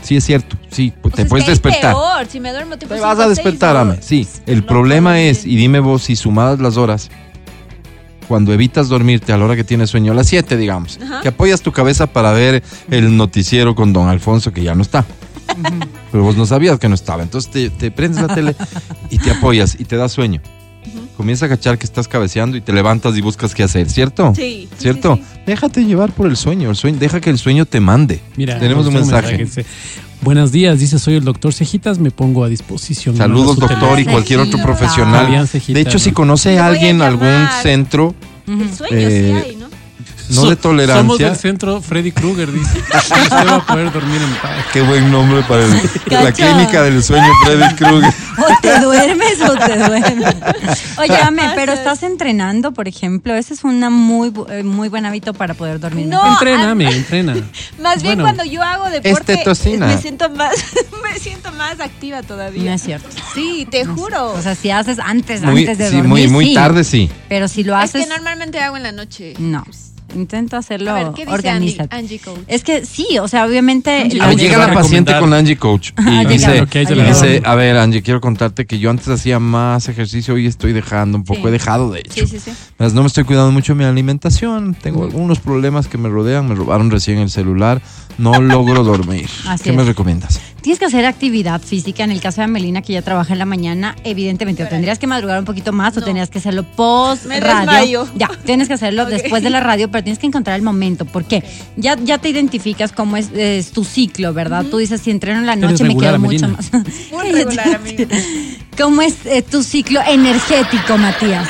[0.00, 1.92] Sí, es cierto, sí, pues O te puedes despertar.
[1.92, 3.76] peor, Si me duermo Te vas a despertar.
[3.76, 3.98] Ame.
[4.00, 7.10] Sí, el problema es, y dime vos, si sumadas las horas,
[8.28, 11.62] cuando evitas dormirte a la hora que tienes sueño, a las 7, digamos, que apoyas
[11.62, 15.04] tu cabeza para ver el noticiero con don Alfonso, que ya no está.
[16.10, 17.22] Pero vos no sabías que no estaba.
[17.22, 18.54] Entonces te, te prendes la tele
[19.10, 20.40] y te apoyas y te da sueño.
[21.16, 24.32] Comienza a cachar que estás cabeceando y te levantas y buscas qué hacer, ¿cierto?
[24.34, 25.16] Sí, ¿Cierto?
[25.16, 25.40] sí, sí.
[25.46, 28.20] Déjate llevar por el sueño, el sueño, deja que el sueño te mande.
[28.36, 29.46] Mira, tenemos un mensaje.
[30.22, 33.16] Buenos días, dice soy el doctor Cejitas, me pongo a disposición.
[33.16, 35.48] Saludos, doctor, y cualquier otro profesional.
[35.68, 36.14] De hecho, si ¿no?
[36.14, 38.14] conoce a alguien, algún centro
[38.46, 39.56] El sueño Eh, sí hay,
[40.30, 40.36] ¿no?
[40.36, 41.26] no So- de Somos tolerancia.
[41.26, 42.78] del centro Freddy Krueger, dice.
[43.22, 44.50] Usted va a poder dormir en paz.
[44.72, 45.72] Qué buen nombre para el-
[46.06, 48.12] la clínica del sueño Freddy Krueger.
[48.38, 50.34] O te duermes o te duermes.
[50.96, 53.34] Oye, Ame, pero estás entrenando, por ejemplo.
[53.34, 56.06] Ese es una muy, bu- eh, muy buen hábito para poder dormir.
[56.06, 56.32] No.
[56.32, 57.34] Entréname, entrena.
[57.82, 58.22] Más bien Bueno.
[58.24, 59.44] cuando yo hago deporte
[59.78, 60.54] me siento más
[61.02, 62.72] me siento más activa No todavía.
[62.74, 63.06] es cierto.
[63.34, 64.32] Sí, te juro.
[64.32, 66.54] O sea, si haces antes, Muy, antes de sí, dormir, muy, muy sí.
[66.54, 67.10] tarde, sí.
[67.28, 69.34] Pero si lo es haces, que normalmente hago en la noche.
[69.38, 69.62] no.
[70.14, 72.38] Intenta hacerlo, A ver, ¿qué dice Angie, Coach?
[72.46, 74.08] Es que sí, o sea, obviamente...
[74.20, 78.66] Angie llega la paciente con Angie Coach y dice, dice, a ver Angie, quiero contarte
[78.66, 81.48] que yo antes hacía más ejercicio y estoy dejando un poco, Sí.
[81.48, 82.12] he dejado de hecho.
[82.14, 82.52] Sí, sí, sí.
[82.78, 86.48] Mas no me estoy cuidando mucho de mi alimentación, tengo algunos problemas que me rodean,
[86.48, 87.80] me robaron recién el celular,
[88.18, 89.28] no logro dormir.
[89.46, 89.76] Así ¿Qué es.
[89.76, 90.40] me recomiendas?
[90.62, 92.04] Tienes que hacer actividad física.
[92.04, 95.06] En el caso de Amelina, que ya trabaja en la mañana, evidentemente, o tendrías que
[95.06, 96.06] madrugar un poquito más o No.
[96.06, 98.08] tendrías que hacerlo post Me radio.
[98.16, 101.04] Ya, tienes que hacerlo después de la radio, pero tienes que encontrar el momento.
[101.04, 101.42] ¿Por qué?
[101.76, 104.64] Ya, ya te identificas cómo es, es tu ciclo, ¿verdad?
[104.70, 106.70] Tú dices, si entreno en la noche, me quedo mucho más.
[107.12, 107.80] Muy regular.
[108.78, 111.48] ¿Cómo es eh, tu ciclo energético, Matías?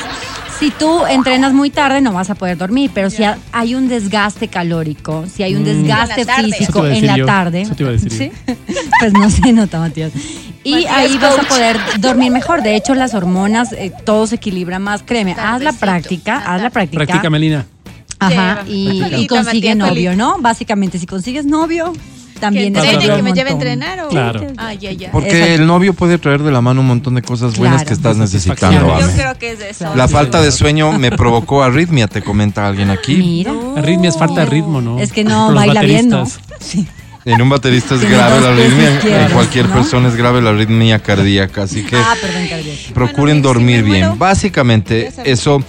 [0.59, 3.87] Si tú entrenas muy tarde no vas a poder dormir, pero si ha- hay un
[3.89, 5.65] desgaste calórico, si hay un Mm.
[5.65, 6.47] desgaste En la tarde.
[6.47, 7.25] Eso te físico en la yo.
[7.25, 8.31] tarde, Eso te iba a decir ¿sí?
[8.99, 10.11] pues no se nota, Matías.
[10.63, 12.61] Y Matías ahí vas a poder dormir mejor.
[12.63, 15.03] De hecho, las hormonas, eh, todo se equilibra más.
[15.03, 17.03] Créeme, haz la práctica, haz la práctica.
[17.05, 17.65] Practica, Melina.
[18.19, 20.37] Ajá, y, y consigue Matías, novio, ¿no?
[20.39, 21.91] Básicamente, si consigues novio,
[22.43, 24.47] también que entrene, me lleve a entrenar o Claro.
[24.57, 25.11] Ah, ya, ya.
[25.11, 25.53] Porque Exacto.
[25.53, 27.87] el novio puede traer de la mano un montón de cosas buenas Claro.
[27.87, 28.87] que estás necesitando.
[28.99, 29.13] Yo Ame.
[29.13, 29.95] creo que es eso.
[29.95, 33.15] La falta de sueño me provocó arritmia, te comenta alguien aquí.
[33.15, 33.53] Mira.
[33.77, 34.99] Arritmia es falta de ritmo, ¿no?
[34.99, 36.19] Es que no Los baila bien, ¿no?
[36.25, 36.43] bateristas.
[36.59, 36.87] Sí.
[37.25, 39.75] En un baterista es grave la arritmia, en cualquier ¿no?
[39.75, 44.19] persona es grave la arritmia cardíaca, así que Ah, perdón, procuren Bueno, dormir bien.
[44.19, 45.63] Básicamente, eso.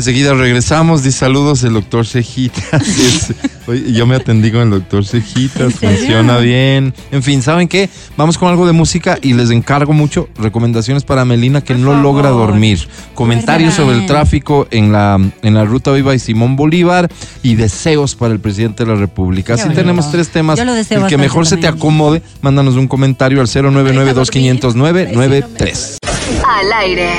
[0.00, 1.02] Enseguida regresamos.
[1.02, 2.64] Dice saludos el doctor Cejitas.
[2.72, 3.34] Es-
[3.66, 6.94] oye, yo me atendí con el doctor Cejitas, funciona bien.
[7.12, 7.90] En fin, ¿saben qué?
[8.16, 12.00] Vamos con algo de música y les encargo mucho recomendaciones para Melina que Por no
[12.00, 12.88] logra dormir.
[13.14, 17.10] Comentarios sobre el tráfico en la, en la ruta Viva y Simón Bolívar
[17.42, 19.48] y deseos para el presidente de la República.
[19.48, 19.82] Qué Así bonito.
[19.82, 20.58] tenemos tres temas.
[20.58, 25.10] Yo lo deseo el que mejor se te acomode, mándanos un comentario al 099 2509
[25.12, 25.98] 93
[26.46, 27.10] Al aire.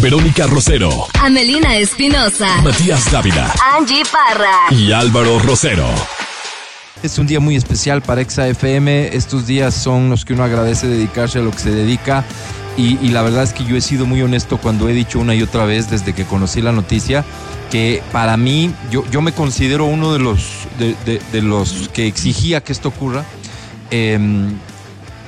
[0.00, 2.60] Verónica Rosero, Amelina Espinosa.
[2.62, 4.52] Matías Dávila Angie Parra.
[4.70, 5.86] y Álvaro Rosero.
[7.02, 9.16] Es un día muy especial para Exa FM.
[9.16, 12.24] Estos días son los que uno agradece dedicarse a lo que se dedica.
[12.76, 15.34] Y, y la verdad es que yo he sido muy honesto cuando he dicho una
[15.34, 17.24] y otra vez desde que conocí la noticia
[17.70, 20.44] que para mí, yo, yo me considero uno de los,
[20.78, 23.24] de, de- de los que exigía que esto ocurra,
[23.92, 24.54] em,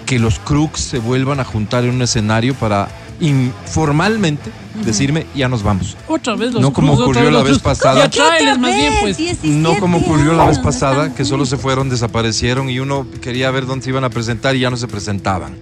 [0.07, 2.88] que los Crooks se vuelvan a juntar en un escenario para
[3.22, 4.50] informalmente
[4.85, 5.96] decirme, ya nos vamos.
[6.08, 7.62] Otra vez los No como Cruz, ocurrió la vez Cruz.
[7.62, 8.00] pasada.
[8.00, 9.44] Ya tráeles más bien, pues.
[9.44, 13.66] No como ocurrió la vez pasada, que solo se fueron, desaparecieron y uno quería ver
[13.66, 15.56] dónde se iban a presentar y ya no se presentaban.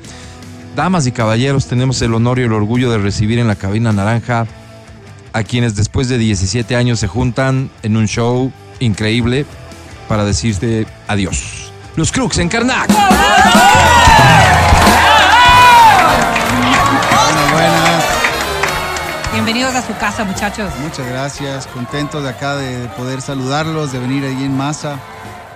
[0.75, 4.47] Damas y caballeros, tenemos el honor y el orgullo de recibir en la cabina naranja
[5.33, 9.45] a quienes después de 17 años se juntan en un show increíble
[10.09, 11.71] para decirte adiós.
[11.97, 12.89] Los Crooks en Karnak.
[12.89, 14.60] Buenas,
[19.43, 20.71] Bienvenidos a su casa, muchachos.
[20.83, 21.67] Muchas gracias.
[21.69, 24.99] Contentos de acá de poder saludarlos, de venir allí en masa.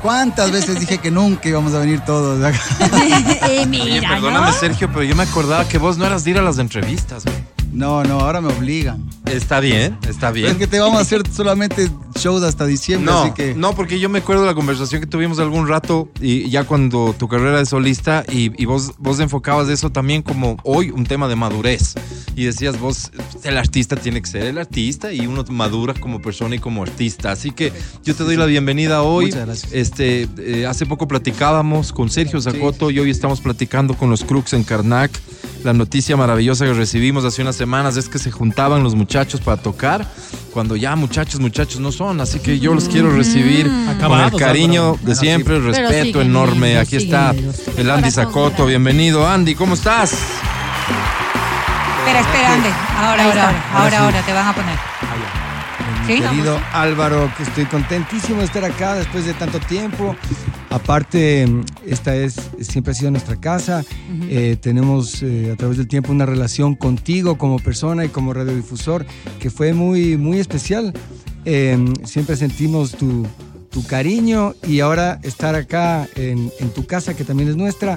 [0.00, 2.60] ¿Cuántas veces dije que nunca íbamos a venir todos de acá?
[3.46, 4.52] Eh, Oye, perdóname, ¿no?
[4.54, 7.24] Sergio, pero yo me acordaba que vos no eras de ir a las entrevistas.
[7.24, 7.53] güey.
[7.74, 9.04] No, no, ahora me obligan.
[9.26, 10.46] Está bien, está Pero bien.
[10.52, 13.54] es que te vamos a hacer solamente shows hasta diciembre, No, así que...
[13.54, 17.14] no, porque yo me acuerdo de la conversación que tuvimos algún rato y ya cuando
[17.18, 21.26] tu carrera de solista y, y vos, vos enfocabas eso también como hoy un tema
[21.26, 21.94] de madurez
[22.36, 23.10] y decías vos,
[23.42, 27.32] el artista tiene que ser el artista y uno madura como persona y como artista.
[27.32, 27.72] Así que
[28.04, 29.26] yo te doy la bienvenida hoy.
[29.26, 29.72] Muchas gracias.
[29.72, 34.52] Este, eh, hace poco platicábamos con Sergio Zacoto y hoy estamos platicando con los Crooks
[34.52, 35.10] en Karnak.
[35.64, 37.63] La noticia maravillosa que recibimos hace unas semanas
[37.96, 40.06] es que se juntaban los muchachos para tocar
[40.52, 42.20] cuando ya muchachos, muchachos no son.
[42.20, 43.70] Así que yo los quiero recibir
[44.06, 46.78] con el cariño de siempre, el respeto enorme.
[46.78, 47.34] Aquí está
[47.76, 48.66] el Andy Zacoto.
[48.66, 49.54] Bienvenido, Andy.
[49.54, 50.12] ¿Cómo estás?
[51.98, 52.68] Espera, espera, Andy.
[52.68, 54.78] Ahora, ahora, ahora, ahora, ahora, te van a poner.
[56.06, 56.20] Mi ¿Sí?
[56.20, 60.14] querido Álvaro, que estoy contentísimo de estar acá después de tanto tiempo.
[60.74, 61.46] Aparte,
[61.86, 63.84] esta es siempre ha sido nuestra casa.
[64.28, 69.06] Eh, tenemos eh, a través del tiempo una relación contigo como persona y como radiodifusor
[69.38, 70.92] que fue muy, muy especial.
[71.44, 73.24] Eh, siempre sentimos tu,
[73.70, 77.96] tu cariño y ahora estar acá en, en tu casa, que también es nuestra,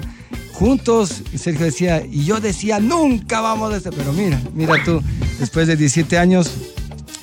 [0.52, 1.24] juntos.
[1.34, 3.92] Sergio decía, y yo decía, nunca vamos a estar.
[3.92, 5.02] Pero mira, mira tú,
[5.40, 6.52] después de 17 años,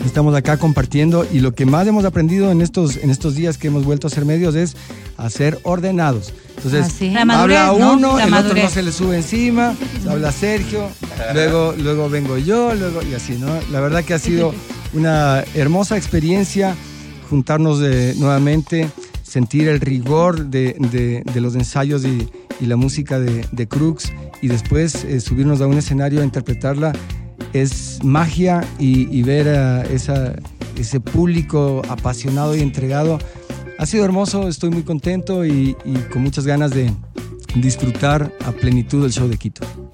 [0.03, 3.67] Estamos acá compartiendo y lo que más hemos aprendido en estos, en estos días que
[3.67, 4.75] hemos vuelto a ser medios es
[5.17, 6.33] a ser ordenados.
[6.57, 7.09] Entonces, Ah, sí.
[7.11, 7.93] La madurez, habla ¿no?
[7.93, 9.73] uno, La el otro no se le sube encima,
[10.07, 10.89] habla Sergio,
[11.33, 13.47] luego, luego vengo yo, luego y así, ¿no?
[13.71, 14.53] La verdad que ha sido
[14.93, 16.75] una hermosa experiencia
[17.29, 18.89] juntarnos de- nuevamente,
[19.23, 22.29] sentir el rigor de, de- de los ensayos y,
[22.61, 26.93] y la música de, de Crux y después eh, subirnos a un escenario a interpretarla
[27.61, 33.17] es magia y, y ver a ese público apasionado y entregado.
[33.77, 36.91] Ha sido hermoso, estoy muy contento y, y con muchas ganas de
[37.55, 39.84] disfrutar a plenitud el show de Quito.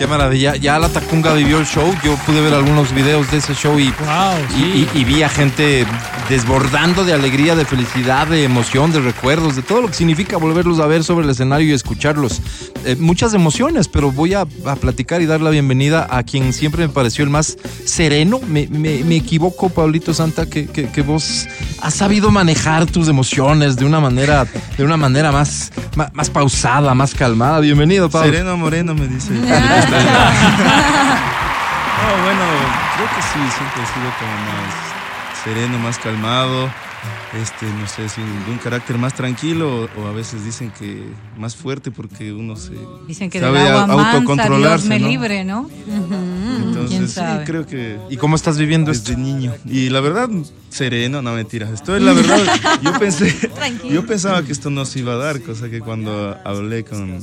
[0.00, 0.56] Qué maravilla.
[0.56, 1.94] Ya la Tacunga vivió el show.
[2.02, 4.88] Yo pude ver algunos videos de ese show y, Wow, y, sí.
[4.94, 5.84] y- y vi a gente
[6.30, 10.80] desbordando de alegría, de felicidad, de emoción, de recuerdos, de todo lo que significa volverlos
[10.80, 12.40] a ver sobre el escenario y escucharlos.
[12.86, 16.86] Eh, muchas emociones, pero voy a, a platicar y dar la bienvenida a quien siempre
[16.86, 18.40] me pareció el más sereno.
[18.48, 21.46] Me, me- me equivoco, Pablito Santa, que, que- que vos
[21.82, 24.46] has sabido manejar tus emociones de una manera,
[24.78, 27.60] de una manera más, más, más pausada, más calmada.
[27.60, 28.32] Bienvenido, Pablo.
[28.32, 29.30] Sereno Moreno me dice.
[32.00, 32.44] no, bueno,
[32.96, 34.74] creo que sí, siempre he sido como más
[35.44, 36.70] sereno, más calmado.
[37.40, 41.02] Este, no sé si de un carácter más tranquilo o, o a veces dicen que
[41.38, 42.72] más fuerte porque uno se
[43.06, 45.08] Dicen que del sabe agua mansa Dios autocontrolarse, me ¿no?
[45.08, 45.70] libre, ¿no?
[45.86, 49.12] ¿Quién Entonces sí, creo que ¿Y cómo estás viviendo esto?
[49.12, 49.54] desde niño.
[49.64, 50.28] Y la verdad,
[50.68, 51.70] sereno, no mentiras.
[51.70, 52.38] Estoy, la verdad,
[52.82, 53.34] yo pensé,
[53.90, 57.18] yo pensaba que esto no se iba a dar, cosa que cuando hablé con,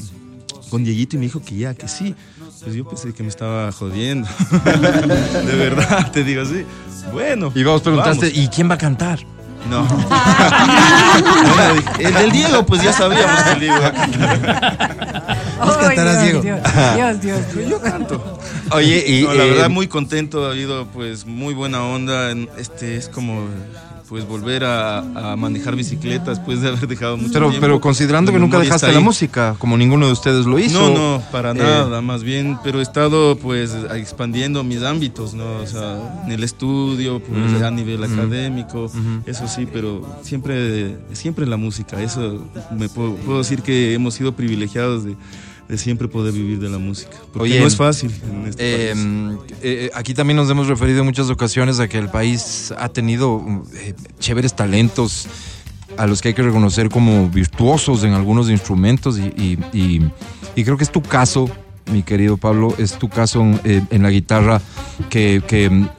[0.72, 2.16] con Dieguito y me dijo que ya, que sí,
[2.64, 4.28] pues yo pensé que me estaba jodiendo.
[5.46, 6.66] De verdad, te digo así.
[7.12, 7.52] Bueno.
[7.56, 8.38] Y vos preguntaste, vamos.
[8.38, 9.20] ¿y quién va a cantar?
[9.70, 9.86] No.
[12.00, 15.38] El del Diego, pues ya sabíamos que el Diego iba a cantar.
[15.66, 16.60] Vos cantarás, Dios, Diego.
[16.96, 17.70] Dios, Dios, Dios.
[17.70, 18.40] Yo canto.
[18.72, 22.96] Oye, y No, la eh, verdad muy contento, ha habido pues muy buena onda, este
[22.96, 23.48] es como
[24.08, 27.62] pues volver a, a manejar bicicleta después de haber dejado mucho pero, tiempo.
[27.62, 30.90] pero considerando que nunca dejaste la música, como ninguno de ustedes lo hizo.
[30.90, 35.58] No, no, para Eh, nada, más bien, pero he estado pues expandiendo mis ámbitos, ¿no?
[35.58, 38.92] O sea, en el estudio, pues a nivel académico,
[39.26, 42.44] eso sí, pero siempre, siempre la música, eso
[42.76, 45.16] me puedo, puedo decir que hemos sido privilegiados de,
[45.68, 48.94] de siempre poder vivir de la música, porque Oye, no es fácil en este Eh,
[48.94, 49.54] país.
[49.62, 53.44] eh, aquí también nos hemos referido en muchas ocasiones a que el país ha tenido
[53.76, 55.28] eh, chéveres talentos
[55.98, 60.12] a los que hay que reconocer como virtuosos en algunos instrumentos y, y- y-
[60.56, 61.50] y creo que es tu caso,
[61.92, 64.62] mi querido Pablo, es tu caso en, eh, en la guitarra
[65.10, 65.90] que, que, mm,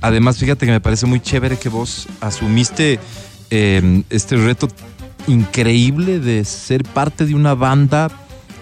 [0.00, 2.98] además fíjate que me parece muy chévere que vos asumiste
[3.50, 4.66] eh, este reto
[5.28, 8.08] increíble de ser parte de una banda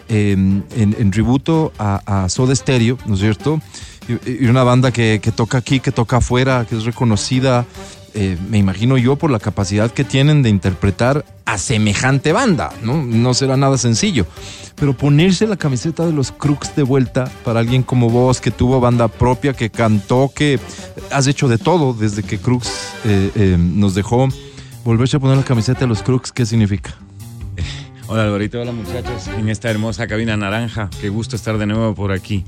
[0.09, 3.61] eh, en, tributo a, Soda Stereo, ¿no es cierto?
[4.09, 7.65] Y, una banda que, toca aquí, que toca afuera, que es reconocida,
[8.15, 13.03] eh, me imagino yo, por la capacidad que tienen de interpretar a semejante banda, ¿no?
[13.03, 14.27] No será nada sencillo.
[14.77, 18.81] Pero ponerse la camiseta de los Crooks de vuelta para alguien como vos, que tuvo
[18.81, 20.61] banda propia, que cantó, que
[21.11, 22.69] has hecho de todo desde que Crooks
[23.05, 24.29] eh, eh, nos dejó,
[24.85, 26.95] volverse a poner la camiseta de los Crooks, ¿qué significa?
[28.07, 32.13] Hola Alvarito, hola muchachos, en esta hermosa cabina naranja, qué gusto estar de nuevo por
[32.13, 32.45] aquí.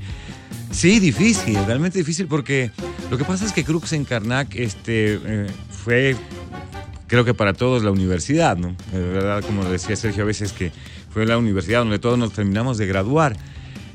[0.69, 2.69] Sí, difícil, realmente difícil porque
[3.09, 6.15] lo que pasa es que Crux en Karnak este, eh, fue,
[7.07, 8.75] creo que para todos, la universidad, ¿no?
[8.93, 10.71] De verdad, como decía Sergio a veces, que
[11.09, 13.35] fue la universidad donde todos nos terminamos de graduar.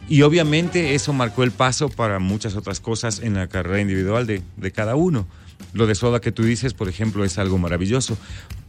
[0.09, 4.43] Y obviamente eso marcó el paso para muchas otras cosas en la carrera individual de,
[4.57, 5.29] de cada uno.
[5.75, 8.19] Lo de Soda que tú dices, por ejemplo, es algo maravilloso.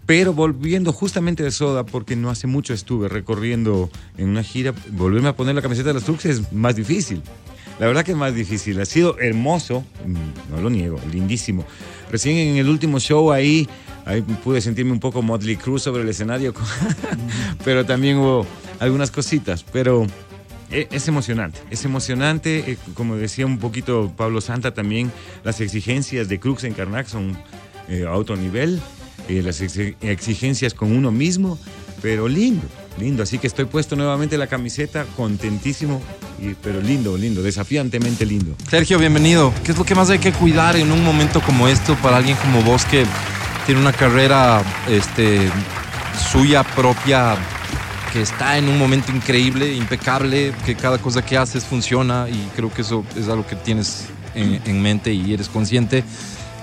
[0.05, 5.29] Pero volviendo justamente de Soda, porque no hace mucho estuve recorriendo en una gira, volverme
[5.29, 7.21] a poner la camiseta de los Trucks es más difícil.
[7.79, 8.79] La verdad que es más difícil.
[8.81, 11.65] Ha sido hermoso, mm, no lo niego, lindísimo.
[12.11, 13.67] Recién en el último show ahí,
[14.05, 16.53] ahí pude sentirme un poco Motley Crue sobre el escenario,
[17.63, 18.45] pero también hubo
[18.79, 19.63] algunas cositas.
[19.63, 20.05] Pero
[20.69, 22.71] e- es emocionante, es emocionante.
[22.73, 25.11] eh, Como decía un poquito Pablo Santa también,
[25.43, 27.37] las exigencias de Crux en Karnak son
[27.87, 28.81] eh, a otro nivel.
[29.29, 31.57] Eh, las exi- exigencias con uno mismo,
[32.01, 32.63] pero lindo,
[32.99, 33.23] lindo.
[33.23, 36.01] Así que estoy puesto nuevamente la camiseta, contentísimo,
[36.41, 38.55] y- pero lindo, lindo, desafiantemente lindo.
[38.69, 39.53] Sergio, bienvenido.
[39.63, 42.37] ¿Qué es lo que más hay que cuidar en un momento como esto para alguien
[42.37, 43.05] como vos que
[43.65, 45.49] tiene una carrera este,
[46.31, 47.35] suya propia,
[48.11, 52.71] que está en un momento increíble, impecable, que cada cosa que haces funciona y creo
[52.71, 54.05] que eso es algo que tienes
[54.35, 56.03] en, en mente y eres consciente?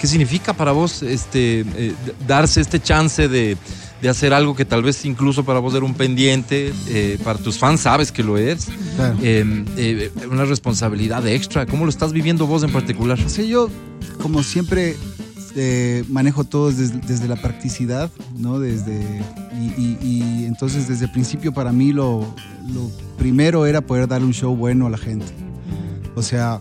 [0.00, 1.94] ¿Qué significa para vos este, eh,
[2.26, 3.56] darse este chance de,
[4.00, 7.58] de hacer algo que tal vez incluso para vos era un pendiente, eh, para tus
[7.58, 8.68] fans sabes que lo es?
[8.96, 9.16] Claro.
[9.22, 11.66] eh, una responsabilidad extra.
[11.66, 13.18] ¿Cómo lo estás viviendo vos en particular?
[13.28, 13.68] Sí, yo,
[14.22, 14.96] como siempre,
[16.08, 18.58] manejo todo desde, desde la practicidad, ¿no?
[18.58, 19.00] Desde,
[19.60, 22.20] y, y- y entonces, desde el principio, para mí, lo,
[22.72, 25.26] lo primero era poder darle un show bueno a la gente.
[26.14, 26.60] O sea,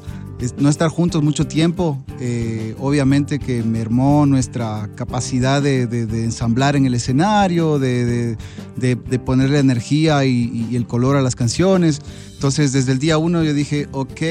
[0.58, 5.84] no estar juntos mucho tiempo, eh, obviamente que mermó nuestra capacidad de,
[6.24, 8.38] ensamblar en el escenario, de,
[8.78, 12.02] de- ponerle energía y, y el color a las canciones.
[12.34, 14.22] Entonces, desde el día uno yo dije, ok,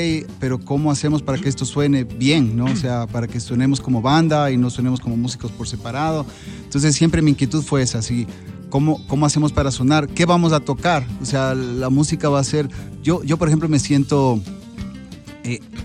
[0.40, 2.56] pero ¿cómo hacemos para que esto suene bien?
[2.56, 2.64] ¿no?
[2.64, 6.24] O sea, para que sonemos como banda y no sonemos como músicos por separado.
[6.64, 8.26] Entonces, siempre mi inquietud fue esa, así.
[8.70, 10.08] ¿Cómo, ¿Cómo hacemos para sonar?
[10.08, 11.06] ¿Qué vamos a tocar?
[11.22, 12.68] O sea, la música va a ser...
[13.02, 14.40] Yo, yo por ejemplo, me siento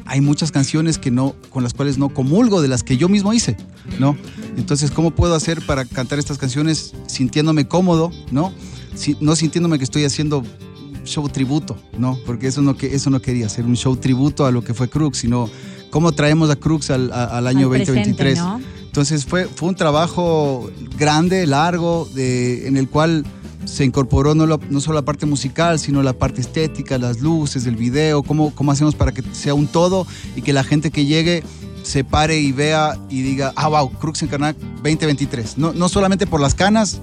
[0.05, 3.33] hay muchas canciones que no, con las cuales no comulgo, de las que yo mismo
[3.33, 3.57] hice,
[3.99, 4.15] ¿no?
[4.57, 8.53] Entonces, ¿cómo puedo hacer para cantar estas canciones sintiéndome cómodo, ¿no?
[8.95, 10.43] Si- no sintiéndome que estoy haciendo
[11.05, 12.17] show tributo, ¿no?
[12.25, 14.89] Porque eso no, que, eso no quería, hacer un show tributo a lo que fue
[14.89, 15.49] Crux, sino
[15.89, 18.37] cómo traemos a Crux al, a- al año Al presente, 2023.
[18.39, 18.61] ¿no?
[18.85, 23.25] Entonces fue, fue un trabajo grande, largo, de- en el cual
[23.65, 27.65] se incorporó no, lo- no solo la parte musical, sino la parte estética, las luces,
[27.65, 30.05] el video, cómo, cómo hacemos para que sea un todo
[30.35, 31.43] y que la gente que llegue
[31.83, 35.57] se pare y vea y diga, ah, wow, Crux en Carnac 2023.
[35.57, 37.01] No, no solamente por las canas,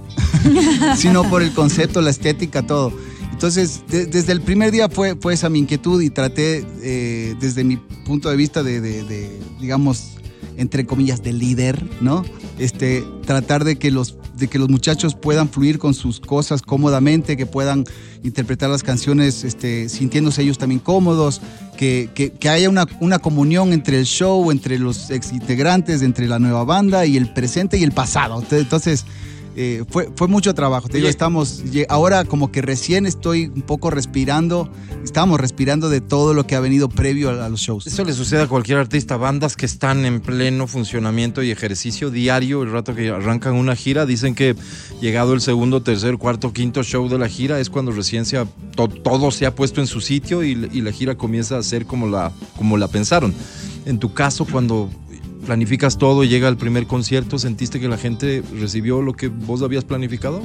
[0.96, 2.92] sino por el concepto, la estética, todo.
[3.32, 7.64] Entonces, de- desde el primer día fue, fue esa mi inquietud y traté, eh, desde
[7.64, 9.30] mi punto de vista de,
[9.61, 10.12] digamos,
[10.57, 12.24] entre comillas, de líder, ¿no?
[12.59, 17.36] Este, tratar de que los de que los muchachos puedan fluir con sus cosas cómodamente,
[17.36, 17.84] que puedan
[18.22, 21.42] interpretar las canciones este, sintiéndose ellos también cómodos,
[21.76, 26.26] que, que- que haya una, una comunión entre el show, entre los ex integrantes, entre
[26.26, 28.42] la nueva banda y el presente y el pasado.
[28.51, 29.05] Entonces,
[29.62, 30.88] eh, fue, fue mucho trabajo.
[30.88, 31.11] Te digo, Oye.
[31.11, 34.70] estamos, ahora como que recién estoy un poco respirando,
[35.04, 37.86] estamos respirando de todo lo que ha venido previo a, a los shows.
[37.86, 39.16] Eso le sucede a cualquier artista.
[39.18, 44.06] Bandas que están en pleno funcionamiento y ejercicio diario, el rato que arrancan una gira,
[44.06, 44.56] dicen que
[45.00, 48.46] llegado el segundo, tercer, cuarto, quinto show de la gira es cuando recién se ha-
[48.76, 51.84] to- todo se ha puesto en su sitio y, y la gira comienza a ser
[51.84, 53.34] como la, como la pensaron.
[53.84, 54.88] En tu caso, cuando
[55.45, 59.62] planificas todo y llega el primer concierto, ¿sentiste que la gente recibió lo que vos
[59.62, 60.43] habías planificado?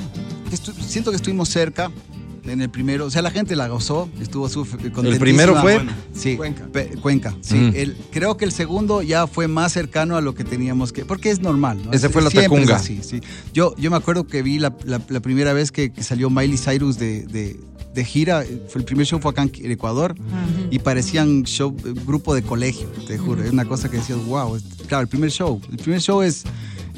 [0.79, 1.91] Siento que estuvimos cerca
[2.47, 3.05] en el primero.
[3.05, 5.81] O sea, la gente la gozó, estuvo súper ¿El primero fue?
[6.13, 6.35] Sí,
[7.01, 7.35] Cuenca.
[7.41, 7.71] Sí, Mm.
[7.75, 11.05] El- creo que el segundo ya fue más cercano a lo que teníamos que.
[11.05, 11.79] Porque es normal.
[11.85, 11.91] ¿no?
[11.91, 12.75] Ese fue la Siempre Tacunga.
[12.77, 13.21] así, sí.
[13.53, 16.57] Yo, yo me acuerdo que vi la, la- la primera vez que, que salió Miley
[16.57, 17.59] Cyrus de, de-
[17.93, 18.43] de gira.
[18.43, 20.15] eh, Fue el primer show fue acá en Ecuador
[20.69, 23.41] y parecían show, eh, grupo de colegio, te juro.
[23.43, 24.57] Es una cosa que decías, wow.
[24.87, 25.61] Claro, el primer show.
[25.71, 26.43] El primer show es,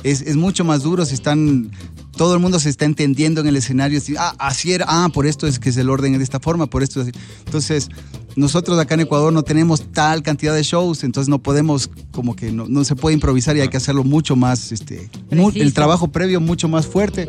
[0.03, 1.05] es, es mucho más duro.
[1.05, 1.69] Se están.
[2.17, 4.01] Todo el mundo se está entendiendo en el escenario.
[4.17, 4.85] ah, así era.
[4.87, 6.65] Ah, por esto es que es el orden de esta forma.
[6.67, 7.19] Por esto es así.
[7.45, 7.89] Entonces,
[8.35, 11.03] nosotros acá en Ecuador no tenemos tal cantidad de shows.
[11.03, 14.35] Entonces, no podemos, como que no, no se puede improvisar y hay que hacerlo mucho
[14.35, 14.71] más.
[14.71, 17.27] Este, mu- el trabajo previo mucho más fuerte.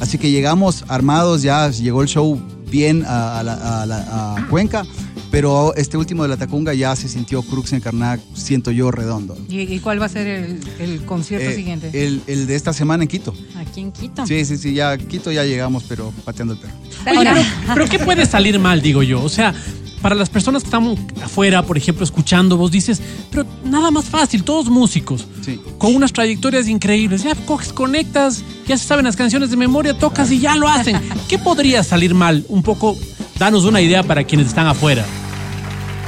[0.00, 1.42] Así que llegamos armados.
[1.42, 2.40] Ya llegó el show
[2.70, 4.84] bien a, a la- a la- a Cuenca.
[5.30, 9.36] Pero este último de la Tacunga ya se sintió Crux en Carnac, siento yo, redondo.
[9.48, 11.90] ¿Y, y cuál va a ser el, el concierto Eh, siguiente?
[11.92, 13.34] El, el de esta semana en Quito.
[13.56, 14.24] Aquí en Quito.
[14.26, 16.74] Sí, sí, sí, ya Quito ya llegamos, pero pateando el perro.
[17.10, 17.40] Oye, pero,
[17.74, 19.20] pero ¿qué puede salir mal, digo yo?
[19.22, 19.52] O sea,
[20.00, 24.44] para las personas que están afuera, por ejemplo, escuchando, vos dices, pero nada más fácil,
[24.44, 25.60] todos músicos, Sí.
[25.76, 27.24] con unas trayectorias increíbles.
[27.24, 31.00] Ya coges, conectas, ya se saben las canciones de memoria, tocas y ya lo hacen.
[31.28, 32.44] ¿Qué podría salir mal?
[32.48, 32.96] Un poco,
[33.38, 35.04] danos una idea para quienes están afuera.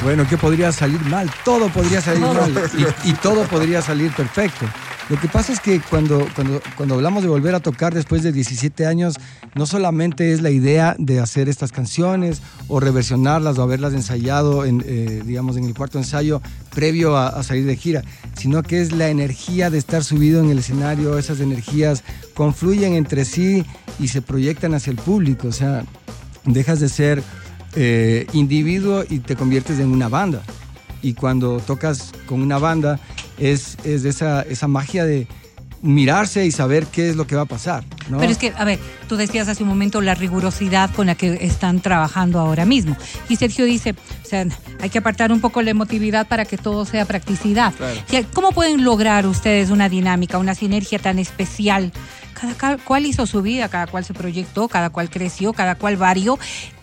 [0.02, 1.30] Bueno, ¿qué podría salir mal?
[1.44, 2.70] Todo podría salir mal
[3.04, 4.66] y, y todo podría salir perfecto.
[5.08, 8.30] Lo que pasa es que cuando, cuando, cuando hablamos de volver a tocar después de
[8.30, 9.14] 17 años,
[9.54, 14.84] no solamente es la idea de hacer estas canciones o reversionarlas o haberlas ensayado, en,
[14.86, 16.42] eh, digamos, en el cuarto ensayo
[16.74, 18.02] previo a, salir de gira,
[18.36, 22.04] sino que es la energía de estar subido en el escenario, esas energías
[22.34, 23.64] confluyen entre sí
[23.98, 25.84] y se proyectan hacia el público, o sea,
[26.44, 27.22] dejas de ser
[27.76, 30.42] eh, individuo y te conviertes en una banda.
[31.00, 33.00] Y cuando tocas con una banda
[33.38, 35.26] es, es esa, esa magia de
[35.80, 37.84] mirarse y saber qué es lo que va a pasar.
[38.10, 38.18] ¿no?
[38.18, 41.38] Pero es que, a ver, tú decías hace un momento la rigurosidad con la que
[41.46, 42.96] están trabajando ahora mismo.
[43.28, 44.44] Y Sergio dice, o sea,
[44.80, 47.72] hay que apartar un poco la emotividad para que todo sea practicidad.
[47.80, 51.92] O sea, ¿Cómo pueden lograr ustedes una dinámica, una sinergia tan especial?
[52.40, 55.96] Cada ca- cual hizo su vida, cada cual se proyectó, cada cual creció, cada cual
[55.96, 56.38] varió.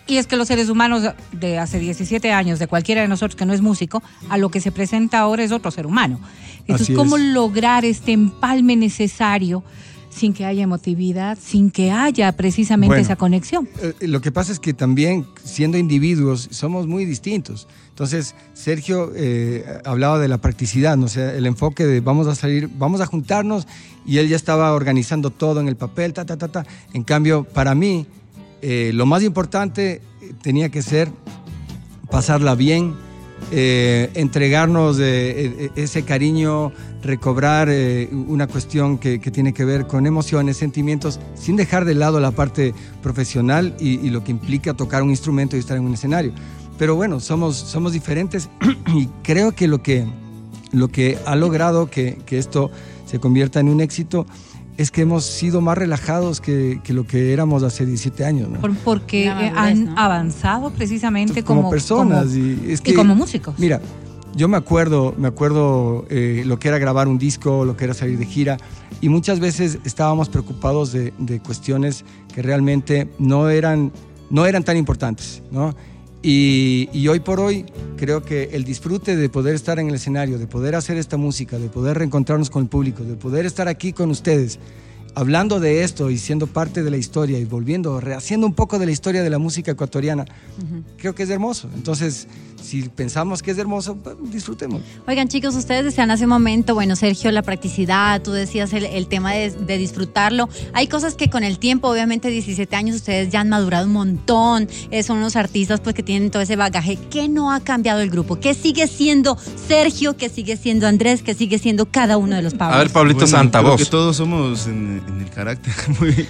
[0.06, 1.02] Y es que los seres humanos
[1.32, 4.60] de hace 17 años, de cualquiera de nosotros que no es músico, a lo que
[4.60, 6.20] se presenta ahora es otro ser humano.
[6.60, 6.98] Entonces, Así es.
[6.98, 9.64] ¿cómo lograr este empalme necesario
[10.10, 13.02] sin que haya emotividad, sin que haya precisamente Bueno.
[13.02, 13.68] esa conexión?
[13.82, 17.68] Eh, Lo que pasa es que también, siendo individuos, somos muy distintos.
[17.90, 21.06] Entonces, Sergio eh, hablaba de la practicidad, ¿no?
[21.06, 23.66] o sea, el enfoque de vamos a salir, vamos a juntarnos,
[24.06, 26.66] y él ya estaba organizando todo en el papel, ta, ta, ta, ta.
[26.94, 28.06] En cambio, para mí,
[28.62, 31.10] eh, lo más importante eh, tenía que ser
[32.10, 32.94] pasarla bien,
[33.52, 37.68] eh, entregarnos ese cariño, recobrar
[38.28, 42.30] una cuestión que, que tiene que ver con emociones, sentimientos, sin dejar de lado la
[42.30, 46.32] parte profesional y, y lo que implica tocar un instrumento y estar en un escenario.
[46.78, 48.48] Pero bueno, somos, somos diferentes
[48.94, 50.06] y creo que lo que,
[50.72, 52.70] lo que ha logrado que, que esto
[53.04, 54.26] se convierta en un éxito
[54.76, 58.48] es que hemos sido más relajados que, que lo que éramos hace 17 años.
[58.50, 58.60] ¿no?
[58.60, 59.94] Por- porque madurez, han ¿no?
[59.98, 63.54] avanzado precisamente como, como, personas como- y, es y que, como músicos.
[63.58, 63.80] Mira,
[64.34, 67.94] yo me acuerdo, me acuerdo eh, lo que era grabar un disco, lo que era
[67.94, 68.58] salir de gira,
[69.00, 72.04] y muchas veces estábamos preocupados de, de cuestiones
[72.34, 73.92] que realmente no eran,
[74.28, 75.74] no eran tan importantes, ¿no?
[76.28, 77.64] Y, y hoy por hoy
[77.96, 81.56] creo que el disfrute de poder estar en el escenario, de poder hacer esta música,
[81.56, 84.58] de poder reencontrarnos con el público, de poder estar aquí con ustedes,
[85.14, 88.86] hablando de esto y siendo parte de la historia y volviendo, rehaciendo un poco de
[88.86, 90.24] la historia de la música ecuatoriana,
[90.96, 91.70] creo que es hermoso.
[91.76, 92.26] Entonces,
[92.60, 94.80] si pensamos que es hermoso, pues, disfrutemos.
[95.06, 99.06] Oigan, chicos, ustedes decían hace un momento, bueno, Sergio, la practicidad, tú decías el, el
[99.06, 100.48] tema de, de disfrutarlo.
[100.72, 104.68] Hay cosas que con el tiempo, obviamente, 17 años, ustedes ya han madurado un montón.
[104.90, 106.96] Eh, son unos artistas pues que tienen todo ese bagaje.
[107.10, 108.36] ¿Qué no ha cambiado el grupo?
[108.40, 109.36] ¿Qué sigue siendo
[109.68, 110.16] Sergio?
[110.16, 111.22] ¿Qué sigue siendo Andrés?
[111.22, 112.76] ¿Qué sigue siendo cada uno de los Pablos?
[112.76, 113.80] A ver, Pablito Bueno, Santa, creo vos.
[113.82, 116.26] que todos somos en, en el carácter muy,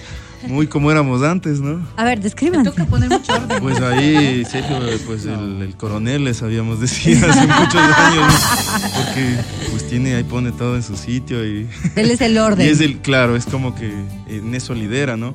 [0.47, 1.85] muy como éramos antes, ¿no?
[1.95, 2.69] A ver, descríbanse.
[2.69, 3.59] Toca poner mucho orden.
[3.61, 8.89] Pues ahí, Sergio, pues el, el coronel les habíamos decir hace muchos años, ¿no?
[9.03, 9.35] porque
[9.71, 12.65] pues tiene, ahí pone todo en su sitio y, Él es el orden.
[12.65, 13.91] y es el, claro, es como que
[14.27, 15.29] en eso lidera, ¿no?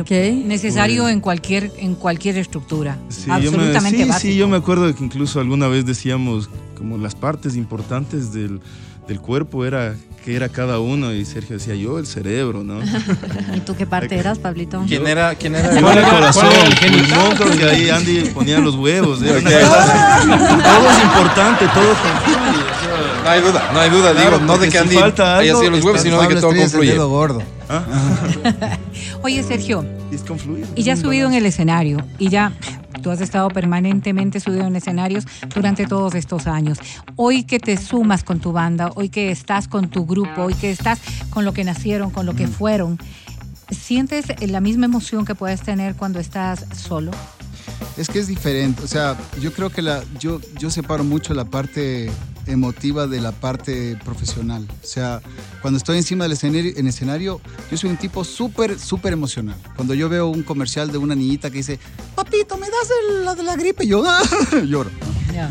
[0.00, 0.10] Ok.
[0.44, 2.98] Necesario Pues- en cualquier, en cualquier estructura.
[3.08, 4.32] Sí, yo me, Absolutamente sí, básico.
[4.32, 8.60] sí, yo me acuerdo que incluso alguna vez decíamos como las partes importantes del,
[9.06, 9.94] del cuerpo era
[10.24, 12.80] que era cada uno y Sergio decía yo el cerebro, ¿no?
[13.54, 14.82] ¿Y tú qué parte eras, Pablito?
[14.88, 15.36] ¿Quién era?
[15.36, 15.78] ¿Quién era?
[15.78, 16.48] Yo el corazón,
[17.10, 19.30] no, creo que ahí Andy ponía los huevos, así.
[19.30, 22.22] todo es importante, todo sea,
[23.24, 24.12] No hay duda, no hay duda.
[24.12, 26.28] Claro, digo, no de que si Andy falta haya algo, sido los huevos, sino de
[26.28, 26.92] que todo es el confluye.
[26.92, 27.42] dedo gordo.
[29.22, 30.24] Oye, Sergio, es
[30.76, 32.52] y ya has subido en el escenario y ya
[33.02, 35.24] tú has estado permanentemente subido en escenarios
[35.54, 36.78] durante todos estos años.
[37.16, 40.70] Hoy que te sumas con tu banda, hoy que estás con tu grupo, hoy que
[40.70, 42.98] estás con lo que nacieron, con lo que fueron,
[43.70, 47.10] ¿sientes la misma emoción que puedes tener cuando estás solo?
[47.96, 51.44] Es que es diferente, o sea, yo creo que la, yo, yo separo mucho la
[51.44, 52.10] parte
[52.46, 54.66] emotiva de la parte profesional.
[54.82, 55.20] O sea,
[55.62, 57.40] cuando estoy encima del escenario, en escenario
[57.70, 59.56] yo soy un tipo súper, súper emocional.
[59.74, 61.78] Cuando yo veo un comercial de una niñita que dice,
[62.14, 63.86] papito, ¿me das el- la de la gripe?
[63.86, 64.04] Yo
[64.66, 64.90] lloro.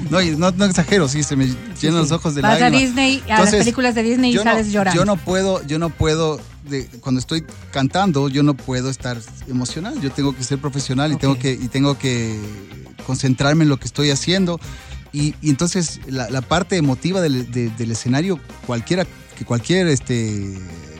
[0.09, 1.45] No, y no, no exagero, sí, se me
[1.79, 2.87] llenan los ojos de Vas a lágrimas.
[2.87, 4.99] Disney, a las películas de Disney y yo no- sales llorando.
[4.99, 9.17] Yo no puedo, yo no puedo, de- cuando estoy cantando, yo no puedo estar
[9.47, 10.01] emocional.
[10.01, 12.39] Yo tengo que ser profesional y, tengo, que, y tengo que
[13.05, 14.59] concentrarme en lo que estoy haciendo.
[15.15, 18.37] Y, y entonces la, la parte emotiva del, de- del escenario,
[18.67, 19.05] cualquiera,
[19.37, 20.57] que cualquier este,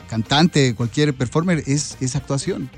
[0.08, 2.70] cantante, cualquier performer, es, es actuación.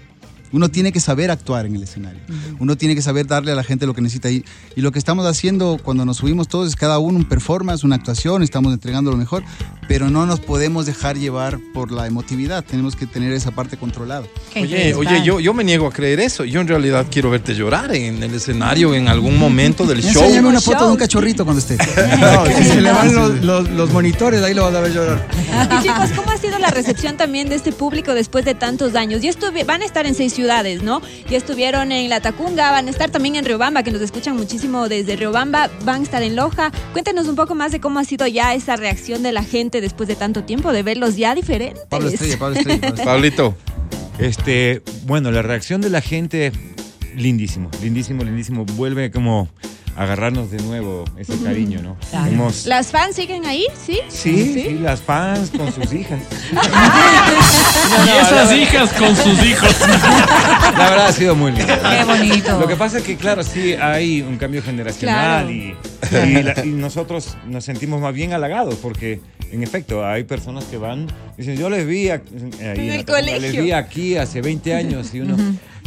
[0.50, 2.20] Uno tiene que saber actuar en el escenario.
[2.58, 4.30] Uno tiene que saber darle a la gente lo que necesita.
[4.30, 4.44] Y,
[4.76, 7.96] y lo que estamos haciendo cuando nos subimos todos es cada uno un performance, una
[7.96, 9.44] actuación, estamos entregando lo mejor,
[9.88, 12.62] pero no nos podemos dejar llevar por la emotividad.
[12.64, 14.26] Tenemos que tener esa parte controlada.
[14.54, 16.44] Oye, oye, yo, yo me niego a creer eso.
[16.44, 20.22] Yo en realidad quiero verte llorar en el escenario en algún momento del show.
[20.22, 21.76] Enséñame una foto de un cachorrito cuando esté.
[22.18, 25.26] No, si se le van los, los- los monitores, ahí lo vas a ver llorar.
[25.78, 29.22] Y chicos, ¿cómo ha sido la recepción también de este público después de tantos años?
[29.22, 29.30] Ya
[29.66, 31.00] van a estar en seis ciudades, ¿no?
[31.30, 34.88] Ya estuvieron en La Tacunga, van a estar también en Riobamba, que nos escuchan muchísimo
[34.88, 36.70] desde Riobamba, van a estar en Loja.
[36.92, 40.08] Cuéntenos un poco más de cómo ha sido ya esa reacción de la gente después
[40.08, 41.84] de tanto tiempo, de verlos ya diferentes.
[41.88, 42.80] Pablo Estrella, Pablo Estrella.
[42.80, 43.12] Pablo Estrella.
[43.12, 43.56] Pablito.
[44.18, 46.52] Este, bueno, la reacción de la gente,
[47.16, 48.64] lindísimo, lindísimo, lindísimo.
[48.64, 49.48] Vuelve como
[49.96, 51.96] a agarrarnos de nuevo ese cariño, ¿no?
[52.10, 52.30] Claro.
[52.30, 53.64] Hemos- ¿Las fans siguen ahí?
[53.84, 53.98] ¿Sí?
[54.08, 56.20] sí, sí, las fans con sus hijas.
[58.06, 59.74] Y esas hijas con sus hijos.
[59.80, 61.74] La verdad ha sido muy lindo.
[61.90, 62.58] Qué bonito.
[62.60, 65.50] Lo que pasa es que, claro, sí hay un cambio generacional Claro.
[65.50, 65.74] y,
[66.38, 70.76] y la- y nosotros nos sentimos más bien halagados porque, en efecto, hay personas que
[70.76, 71.06] van
[71.36, 72.22] dicen, yo les vi, a- ahí
[72.60, 73.40] en el la Tacunga, colegio.
[73.40, 75.36] les vi aquí hace 20 años y uno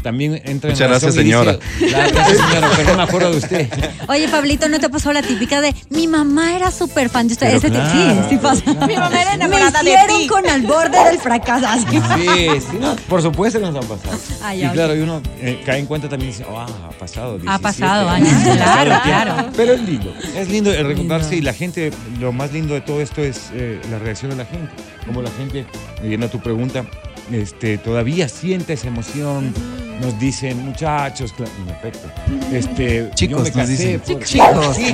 [0.01, 1.53] también entra Muchas en gracias, razón señora.
[1.79, 3.67] dice, "La- Gracias, señora, pero no me acuerdo de usted.
[4.07, 7.47] Oye, Pablito, ¿no te pasó la típica de mi mamá era súper fan de usted?
[7.55, 8.63] Ese claro, sí, sí pasa.
[8.87, 10.27] Mi mamá era Me enamorada de hicieron ti.
[10.27, 11.65] con al borde del fracaso.
[11.67, 11.85] así.
[11.91, 14.17] Sí, sí, no, por supuesto que nos ha pasado.
[14.43, 17.37] Ah, y claro, y uno eh, cae en cuenta también y dice, ah, ha pasado
[17.37, 19.03] 17 Ha pasado años, claro, el tiempo".
[19.03, 19.49] claro.
[19.55, 23.01] Pero es lindo, es lindo el recordarse y la gente, lo más lindo de todo
[23.01, 24.71] esto es eh, la reacción de la gente.
[25.05, 25.65] Como la gente,
[26.03, 26.85] yendo a tu pregunta,
[27.31, 29.53] este, todavía siente esa emoción.
[30.01, 32.07] Nos dicen, muchachos, en efecto,
[32.51, 34.93] este, Chicos, yo me casé, por- Chicos, Sí,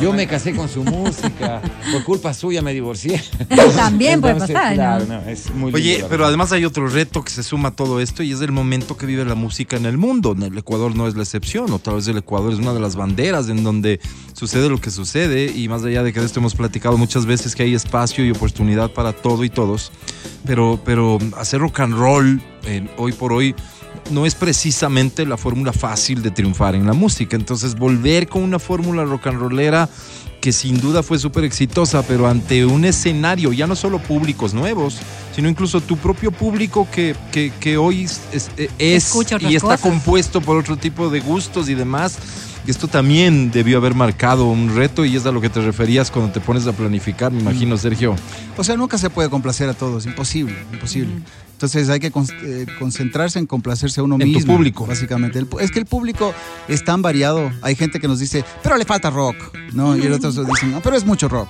[0.00, 1.60] yo me casé con su música,
[1.92, 3.22] por culpa suya me divorcié.
[3.76, 5.20] También puede Entonces, pasar, claro, ¿no?
[5.20, 8.00] no, es muy Oye, lindo, pero además hay otro reto que se suma a todo
[8.00, 10.32] esto y es el momento que vive la música en el mundo.
[10.32, 12.96] En el Ecuador no es la excepción, otra vez el Ecuador es una de las
[12.96, 14.00] banderas en donde
[14.32, 17.54] sucede lo que sucede y más allá de que de esto hemos platicado muchas veces
[17.54, 19.92] que hay espacio y oportunidad para todo y todos,
[20.46, 23.54] pero, pero hacer rock and roll eh, hoy por hoy
[24.10, 27.36] no es precisamente la fórmula fácil de triunfar en la música.
[27.36, 29.88] Entonces, volver con una fórmula rock and rollera
[30.40, 34.98] que sin duda fue súper exitosa, pero ante un escenario, ya no solo públicos nuevos,
[35.34, 39.80] sino incluso tu propio público que, que, que hoy es, y está cosas.
[39.80, 42.18] compuesto por otro tipo de gustos y demás.
[42.66, 46.32] Esto también debió haber marcado un reto y es a lo que te referías cuando
[46.32, 48.14] te pones a planificar, me imagino, Sergio.
[48.58, 51.14] O sea, nunca se puede complacer a todos, imposible, imposible.
[51.58, 54.54] Entonces hay que con- eh, concentrarse en complacerse a uno En tu mismo.
[54.54, 54.86] público.
[54.86, 55.40] Básicamente.
[55.40, 56.32] El pu- es que el público
[56.68, 57.50] es tan variado.
[57.62, 59.34] Hay gente que nos dice, pero le falta rock,
[59.72, 59.96] ¿no?
[59.96, 61.48] Y otros dicen, no, pero es mucho rock.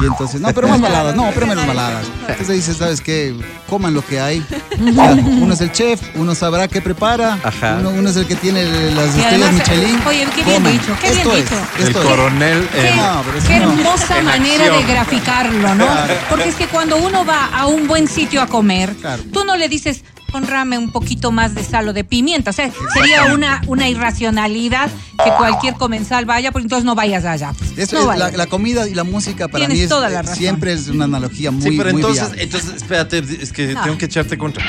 [0.00, 2.04] Y entonces, no, pero más baladas, no, pero menos baladas.
[2.28, 3.34] Entonces dices, ¿sabes qué?
[3.68, 4.44] Coman lo que hay.
[4.80, 7.76] O sea, uno es el chef, uno sabrá qué prepara, Ajá.
[7.80, 10.00] uno, uno es el que tiene las Y estrellas además, Michelin.
[10.06, 10.72] oye, qué bien Coman.
[10.72, 11.56] dicho, qué bien Esto es, dicho.
[11.78, 12.10] esto El es.
[12.10, 12.68] coronel.
[12.72, 13.72] Qué, eh, No, pero eso qué no.
[13.72, 14.86] hermosa En manera acción.
[14.86, 15.86] de graficarlo, ¿no?
[16.28, 19.22] Porque es que cuando uno va a un buen sitio a comer, Claro.
[19.32, 20.02] tú no le dices,
[20.32, 22.50] ponrame un poquito más de sal o de pimienta.
[22.50, 24.90] O sea, sería una, una irracionalidad
[25.24, 27.52] que cualquier comensal vaya, pues entonces no vayas allá.
[27.76, 28.32] Eso No es, vayas.
[28.32, 30.36] la, la comida y la música para Tienes mí es, toda la razón.
[30.36, 32.42] siempre es una analogía muy, sí, pero muy entonces, viable.
[32.42, 33.82] entonces, espérate, es que No.
[33.82, 34.64] tengo que echarte contra.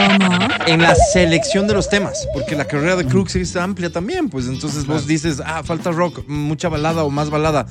[0.00, 0.48] ¿Cómo?
[0.66, 4.46] En la selección de los temas, porque la carrera de Crux es amplia también, pues
[4.46, 7.66] entonces vos dices, ah, falta rock, mucha balada o más balada.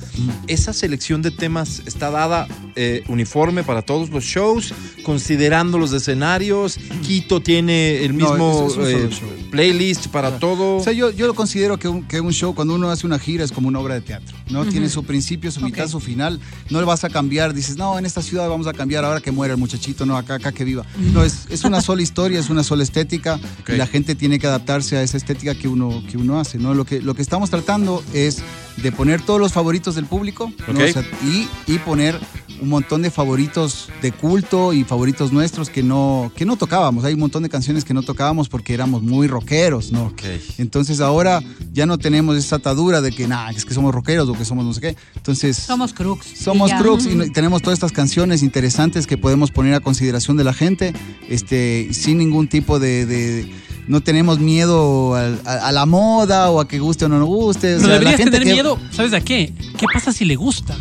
[0.46, 6.78] Esa selección de temas está dada eh, uniforme para todos los shows, considerando los escenarios.
[7.02, 10.76] Quito tiene el No, mismo es- es un solo eh, playlist para todo.
[10.76, 13.18] O sea, yo, yo lo considero que un, que un show, cuando uno hace una
[13.18, 14.64] gira, es como una obra de teatro, ¿no?
[14.66, 15.90] Tiene su principio, su mitad, Ok.
[15.92, 16.38] su final.
[16.68, 19.30] No le vas a cambiar, dices, no, en esta ciudad vamos a cambiar ahora que
[19.32, 20.84] muere el muchachito, no, acá, acá que viva.
[20.98, 24.46] No, es, es una sola historia, es una sola estética y la gente tiene que
[24.46, 26.74] adaptarse a esa estética que uno, que uno hace, ¿no?
[26.74, 28.42] Lo que, lo que estamos tratando es
[28.76, 30.74] de poner todos los favoritos del público ¿no?
[30.74, 30.84] Ok.
[30.88, 32.18] O sea, y, y poner
[32.60, 37.04] un montón de favoritos de culto y favoritos nuestros que no, que no tocábamos.
[37.04, 40.06] Hay un montón de canciones que no tocábamos porque éramos muy rockeros, ¿no?
[40.06, 40.22] Ok.
[40.58, 41.42] Entonces ahora
[41.72, 44.64] ya no tenemos esa atadura de que, nada, es que somos rockeros o que somos
[44.64, 44.96] no sé qué.
[45.16, 46.26] Entonces Somos crooks.
[46.38, 49.80] somos Y crooks y, no- y tenemos todas estas canciones interesantes que podemos poner a
[49.80, 50.92] consideración de la gente,
[51.28, 53.06] este, sin ningún tipo de...
[53.06, 53.50] de-
[53.88, 57.26] no tenemos miedo al- a, a la moda o a que guste o no nos
[57.26, 57.74] guste.
[57.74, 59.52] O Pero sea, la deberías gente tener que- miedo, ¿sabes a qué?
[59.78, 60.76] ¿Qué pasa si le gusta?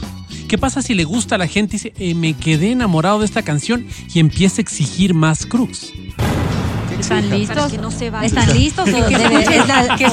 [0.50, 3.26] ¿Qué pasa si le gusta a la gente y dice, eh, me quedé enamorado de
[3.26, 5.94] esta canción y empieza a exigir más Crux?
[7.00, 7.56] ¿Están listos?
[7.56, 8.26] Para que no se vayan.
[8.26, 8.90] ¿Están listos?
[8.90, 10.06] o Que escuchen, es la- que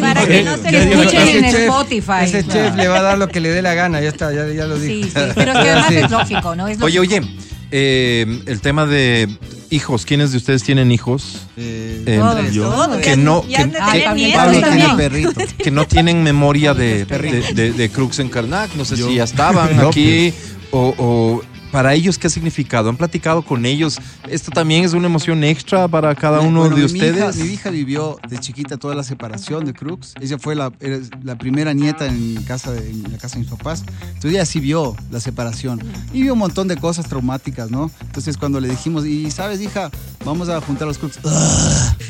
[0.00, 2.12] para que no se escuchen en chef- Spotify.
[2.24, 4.46] Ese chef le va a dar lo que le dé la gana, ya está, ya,
[4.52, 5.04] ya lo dije.
[5.04, 5.94] Sí, sí, pero que además Sí.
[5.96, 6.68] es lógico, ¿no?
[6.68, 7.22] Es Oye, oye,
[7.70, 9.28] eh, el tema de
[9.70, 11.40] hijos, ¿quiénes de ustedes tienen hijos?
[11.56, 12.70] Eh, Todos, yo.
[12.70, 12.96] todos.
[12.98, 15.40] Que no, que, que- Pablo tiene perrito.
[15.62, 18.74] que tienen memoria de, de, de- de Crux en Karnak.
[18.74, 20.32] No sé si ya estaban No, aquí
[20.70, 22.88] o, o para ellos qué ha significado.
[22.88, 23.98] ¿Han platicado con ellos?
[24.28, 27.36] Esto también es una emoción extra para cada uno Bueno, de mi hija- ustedes.
[27.36, 30.14] mi hija vivió de chiquita toda la separación de Crux.
[30.20, 33.50] Ella fue la, era la primera nieta en, casa de, en la casa de mis
[33.50, 33.84] papás.
[34.06, 35.80] Entonces ella sí vio la separación.
[36.12, 37.90] Y vio un montón de cosas traumáticas, ¿no?
[38.00, 39.90] Entonces cuando le dijimos, y sabes, hija,
[40.24, 41.18] vamos a juntar los Crux.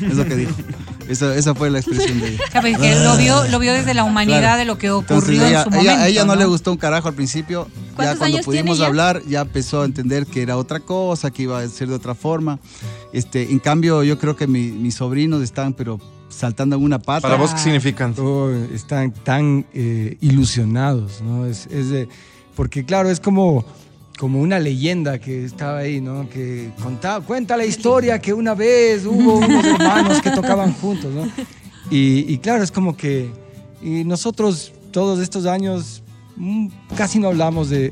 [0.01, 0.51] Es lo que dijo.
[1.09, 2.39] Esa, esa fue la expresión de ella.
[2.53, 2.77] ¿Sabes?
[2.77, 4.59] Que lo vio, lo vio desde la humanidad Claro.
[4.59, 6.01] de lo que Entonces ocurrió ella, en su ella- momento.
[6.03, 6.39] a ella no, ¿no?
[6.39, 7.67] le gustó un carajo al principio.
[7.67, 11.43] Ya ¿Cuántos cuando años pudimos hablar, ya empezó a entender que era otra cosa, que
[11.43, 12.59] iba a ser de otra forma.
[13.11, 17.21] Este, en cambio, yo creo que mi- mis sobrinos están, pero saltando en una pata.
[17.21, 18.13] ¿Para vos qué significan?
[18.19, 21.47] Oh, están tan eh, ilusionados, ¿no?
[21.47, 22.07] Es, es de-
[22.55, 23.65] porque claro, es como,
[24.19, 26.29] como una leyenda que estaba ahí, ¿no?
[26.29, 31.25] Que contaba, cuenta la historia que una vez hubo unos hermanos que tocaban juntos, ¿no?
[31.89, 33.31] Y, y claro, es como que
[33.81, 36.03] y nosotros todos estos años
[36.95, 37.91] casi no hablamos de,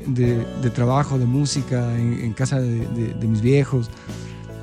[0.74, 3.90] trabajo, de música en, casa de, mis viejos.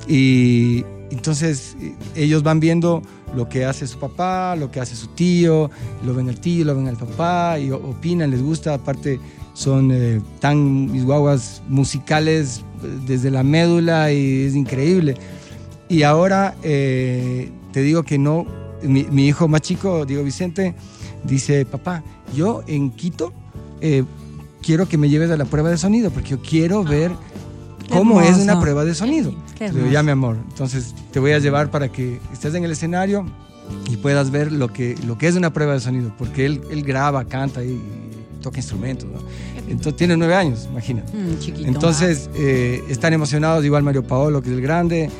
[0.08, 3.02] Y entonces eh, ellos van viendo
[3.34, 5.70] lo que hace su papá, lo que hace su tío,
[6.04, 8.74] lo ven al tío, lo ven al papá y opinan, les gusta.
[8.74, 9.20] Aparte
[9.54, 15.16] son eh, tan mis guaguas musicales eh, desde la médula y es increíble.
[15.88, 18.46] Y ahora eh, te digo que no,
[18.82, 20.74] mi, mi hijo más chico, Diego Vicente,
[21.24, 22.02] dice, papá,
[22.34, 23.32] yo en Quito
[23.80, 24.04] eh,
[24.62, 27.12] quiero que me lleves a la prueba de sonido porque yo quiero ver
[27.90, 29.34] cómo es una prueba de sonido.
[29.56, 32.72] Qué digo, ya mi amor, entonces te voy a llevar para que estés en el
[32.72, 33.26] escenario
[33.90, 36.82] y puedas ver lo que, lo que es una prueba de sonido, porque él, él
[36.82, 37.80] graba, canta y,
[38.46, 39.08] toca instrumentos.
[39.10, 39.18] ¿no?
[39.68, 41.12] Entonces tiene nueve años, imagínate.
[41.12, 41.66] Mm.
[41.66, 45.10] Entonces eh, están emocionados, igual Mario Paolo, que es el grande,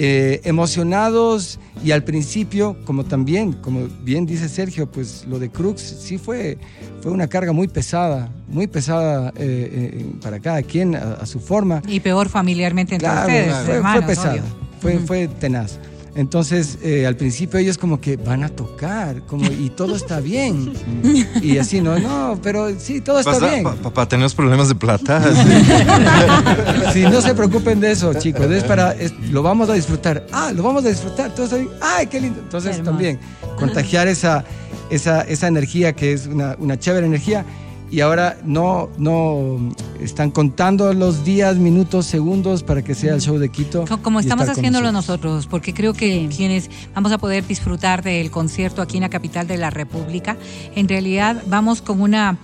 [0.00, 5.82] eh, emocionados y al principio, como también, como bien dice Sergio, pues lo de Crux
[5.82, 6.56] sí fue,
[7.02, 11.40] fue una carga muy pesada, muy pesada eh, eh, para cada quien a, a su
[11.40, 11.82] forma.
[11.88, 14.42] Y peor familiarmente entre Claro, ustedes, fue, pesada, obvio.
[14.80, 15.80] fue, fue tenaz.
[16.14, 20.72] Entonces, eh, al principio ellos como que van a tocar, como, y todo está bien.
[21.42, 23.62] Y así, no, no, pero sí, todo está Pasa- bien.
[23.62, 25.22] pa- Papá, tenemos problemas de plata.
[26.92, 28.50] Sí, no se preocupen de eso, chicos.
[28.50, 30.26] Es para, es- lo vamos a disfrutar.
[30.32, 31.34] Ah, lo vamos a disfrutar.
[31.34, 31.70] Todo está bien.
[31.80, 32.40] Ay, qué lindo.
[32.40, 33.18] Entonces Qué también
[33.58, 34.44] contagiar esa,
[34.90, 37.44] esa, esa energía que es una, una chévere energía.
[37.90, 43.38] Y ahora no, no están contando los días, minutos, segundos para que sea el show
[43.38, 43.86] de Quito.
[43.88, 45.32] Co- Como estamos haciéndolo nosotros.
[45.32, 49.46] nosotros, porque creo que quienes vamos a poder disfrutar del concierto aquí en la capital
[49.46, 50.36] de la República,
[50.74, 52.36] en realidad vamos con una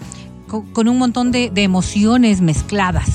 [0.48, 3.10] co- con un montón de, de emociones mezcladas,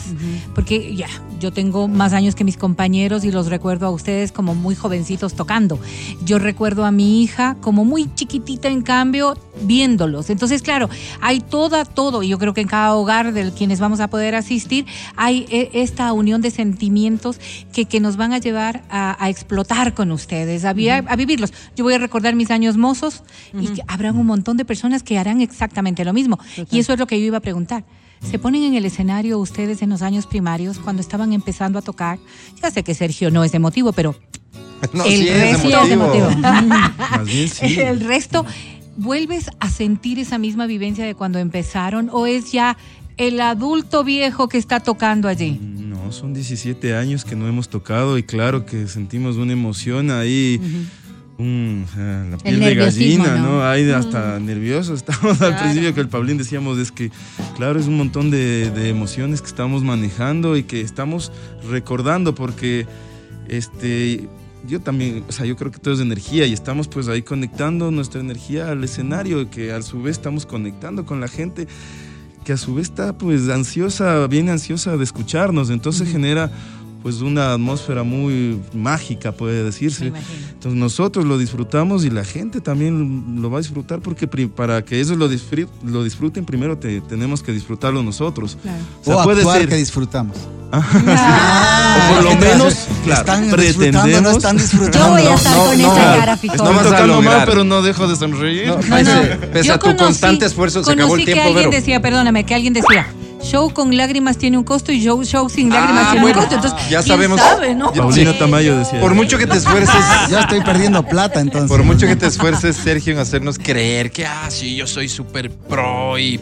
[0.53, 1.07] porque ya,
[1.39, 5.33] yo tengo más años que mis compañeros y los recuerdo a ustedes como muy jovencitos
[5.33, 5.79] tocando.
[6.25, 10.29] Yo recuerdo a mi hija como muy chiquitita, en cambio, viéndolos.
[10.29, 10.89] Entonces, claro,
[11.21, 14.35] hay toda, todo, y yo creo que en cada hogar de quienes vamos a poder
[14.35, 14.85] asistir,
[15.15, 17.39] hay eh, esta unión de sentimientos
[17.73, 21.53] que, que nos van a llevar a, a explotar con ustedes, a, vi- a vivirlos.
[21.75, 23.23] Yo voy a recordar mis años mozos
[23.53, 26.37] y que habrán un montón de personas que harán exactamente lo mismo.
[26.71, 27.83] Y eso es lo que yo iba a preguntar.
[28.21, 32.19] ¿Se ponen en el escenario ustedes en los años primarios cuando estaban empezando a tocar?
[32.61, 34.15] Ya sé que Sergio no es emotivo, pero
[34.93, 36.29] No, el sí es resto emotivo.
[36.37, 37.79] Más bien sí.
[37.79, 38.45] el resto,
[38.97, 42.77] ¿vuelves a sentir esa misma vivencia de cuando empezaron o es ya
[43.17, 45.59] el adulto viejo que está tocando allí?
[45.61, 50.61] No, son 17 años que no hemos tocado y claro que sentimos una emoción ahí.
[51.39, 53.57] Ah, la piel de gallina, ¿no?
[53.57, 53.63] ¿no?
[53.67, 57.11] Ahí hasta nerviosos estábamos al principio que el Pablín decíamos es que,
[57.55, 61.31] claro, es un montón de, de emociones que estamos manejando y que estamos
[61.69, 62.85] recordando porque,
[63.47, 64.27] este,
[64.67, 67.91] yo también, o sea, yo creo que todo es energía y estamos pues ahí conectando
[67.91, 71.67] nuestra energía al escenario, que a su vez estamos conectando con la gente
[72.43, 76.51] que a su vez está pues ansiosa, bien ansiosa de escucharnos, entonces genera
[77.01, 80.07] pues una atmósfera muy mágica, puede decirse.
[80.53, 84.97] Entonces nosotros lo disfrutamos y la gente también lo va a disfrutar porque para que
[84.99, 88.57] ellos lo, disfrut- lo disfruten primero te- tenemos que disfrutarlo nosotros.
[89.01, 90.35] O sea, o puede actuar ser- que disfrutamos.
[90.71, 94.99] o por lo menos claro, están disfrutando, no pretendemos- están disfrutando.
[94.99, 98.15] Yo voy a estar con esa cara, vas a tocando mal, pero no dejo de
[98.15, 98.67] sonreír.
[98.67, 101.69] No, pese, pese a tu conocí- constante esfuerzo, se acabó el conocí que tiempo, alguien
[101.69, 101.79] Vero.
[101.79, 103.07] decía, perdóname, que alguien decía,
[103.41, 106.45] show con lágrimas tiene un costo y show, show sin lágrimas Ah, tiene bueno, un
[106.47, 106.55] costo.
[106.67, 107.39] Entonces, ya ¿quién sabemos.
[107.41, 107.91] sabe, no?
[107.93, 108.39] Paulina sí.
[108.39, 108.99] Tamayo decía.
[108.99, 109.95] Por mucho que te esfuerces,
[110.29, 111.69] Ya estoy perdiendo plata entonces.
[111.69, 115.49] por mucho que te esfuerces, Sergio, en hacernos creer que, ah, sí, yo soy súper
[115.51, 116.41] pro y, y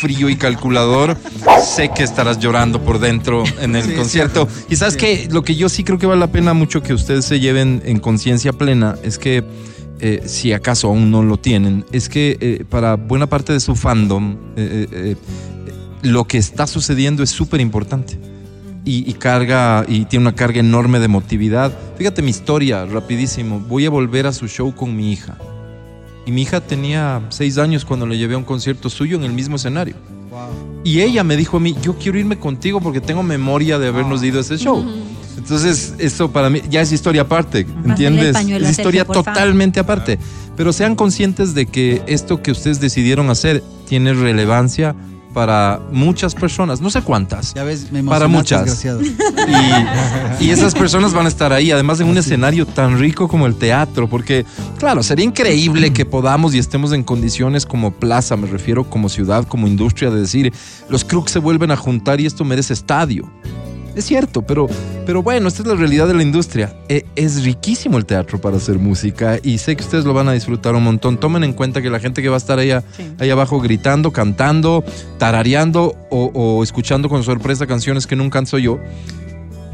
[0.00, 1.16] frío y calculador,
[1.64, 4.48] sé que estarás llorando por dentro en el Sí, concierto.
[4.68, 7.24] Y sabes que lo que yo sí creo que vale la pena mucho que ustedes
[7.24, 9.44] se lleven en conciencia plena es que,
[10.00, 13.74] eh, si acaso aún no lo tienen, es que eh, para buena parte de su
[13.74, 15.16] fandom, eh, eh,
[16.02, 18.18] lo que está sucediendo es súper importante.
[18.84, 21.72] Y, y carga, y tiene una carga enorme de emotividad.
[21.98, 23.60] Fíjate mi historia, rapidísimo.
[23.60, 25.36] Voy a volver a su show con mi hija.
[26.24, 29.32] Y mi hija tenía seis años cuando le llevé a un concierto suyo en el
[29.32, 29.94] mismo escenario.
[30.84, 34.22] Y ella me dijo a mí, yo quiero irme contigo porque tengo memoria de habernos
[34.22, 34.84] ido a ese show.
[35.36, 38.32] Entonces, eso para mí ya es historia aparte, ¿entiendes?
[38.32, 40.18] pañuelo Es historia Sergio, totalmente aparte.
[40.56, 44.94] Pero sean conscientes de que esto que ustedes decidieron hacer tiene relevancia
[45.32, 47.54] para muchas personas, no sé cuántas.
[47.54, 48.84] Ya ves, me Para muchas.
[48.84, 53.46] Y, y esas personas van a estar ahí, además en un escenario tan rico como
[53.46, 54.44] el teatro, porque,
[54.78, 59.46] claro, sería increíble que podamos y estemos en condiciones como plaza, me refiero como ciudad,
[59.46, 60.52] como industria, de decir,
[60.88, 63.30] los crooks se vuelven a juntar y esto merece estadio.
[63.98, 64.68] Es cierto, pero,
[65.06, 66.72] pero bueno, esta es la realidad de la industria.
[66.88, 70.32] E- es riquísimo el teatro para hacer música y sé que ustedes lo van a
[70.32, 71.18] disfrutar un montón.
[71.18, 72.84] Tomen en cuenta que la gente que va a estar ahí, a-
[73.18, 74.84] ahí abajo gritando, cantando,
[75.18, 78.78] tarareando o, o escuchando con sorpresa canciones que nunca canto yo,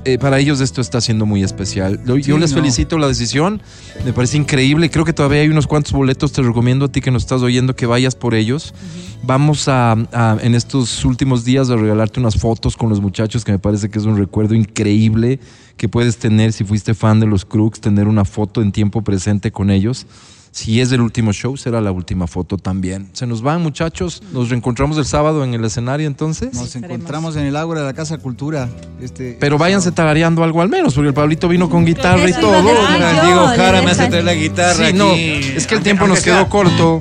[0.04, 2.00] eh, para ellos esto está siendo muy especial.
[2.04, 2.56] Yo Sí, les no.
[2.58, 3.60] felicito la decisión,
[4.04, 4.90] me parece increíble.
[4.90, 6.32] Creo que todavía hay unos cuantos boletos.
[6.32, 8.74] Te recomiendo a ti que nos estás oyendo que vayas por ellos.
[9.22, 13.52] Vamos a, a, en estos últimos días a regalarte unas fotos con los muchachos que
[13.52, 15.40] me parece que es un recuerdo increíble
[15.76, 19.50] que puedes tener si fuiste fan de los Crooks, tener una foto en tiempo presente
[19.50, 20.06] con ellos.
[20.54, 23.08] Si es el último show, será la última foto también.
[23.12, 24.22] Se nos van, muchachos.
[24.32, 26.54] Nos reencontramos el sábado en el escenario entonces.
[26.54, 28.68] Nos encontramos en el Ágora de la Casa Cultura.
[29.00, 32.62] Este, Pero váyanse tarareando algo al menos, porque el Pablito vino con guitarra y todo.
[32.62, 34.96] Diego Jara me hace traer la guitarra Sí, aquí.
[34.98, 37.00] no, es que el tiempo nos quedó corto.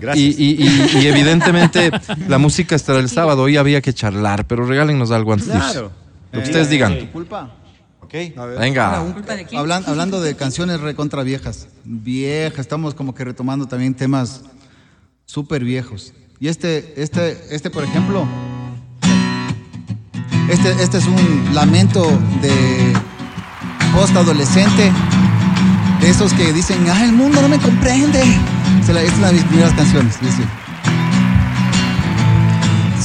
[0.00, 0.24] Gracias.
[0.38, 1.90] Y, y- y- y evidentemente
[2.28, 3.42] la música estará el sábado.
[3.42, 5.48] Hoy había que charlar, pero regálennos algo antes.
[5.48, 5.90] Claro.
[6.30, 6.96] Lo que ustedes digan.
[7.00, 7.50] ¿Tu culpa?
[8.06, 8.14] Ok.
[8.58, 9.00] Venga.
[9.56, 11.66] Hablan- hablando de canciones recontra viejas.
[11.84, 14.42] Viejas, estamos como que retomando también temas
[15.24, 16.14] súper viejos.
[16.38, 18.24] Y este, este, este, por ejemplo,
[20.50, 22.04] este, este es un lamento
[22.42, 22.92] de
[23.94, 24.92] post-adolescente
[26.00, 28.22] de esos que dicen, ah, el mundo no me comprende.
[28.80, 30.20] Es una de mis primeras canciones.
[30.20, 30.42] dice.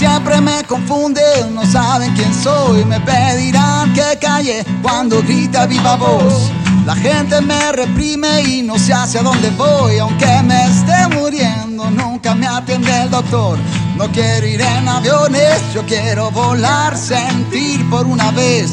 [0.01, 2.83] Siempre me confunden, no saben quién soy.
[2.85, 6.49] Me pedirán que calle cuando grita viva voz.
[6.87, 9.99] La gente me reprime y no sé hacia dónde voy.
[9.99, 13.59] Aunque me esté muriendo, nunca me atiende el doctor.
[13.95, 18.71] No quiero ir en aviones, yo quiero volar, sentir por una vez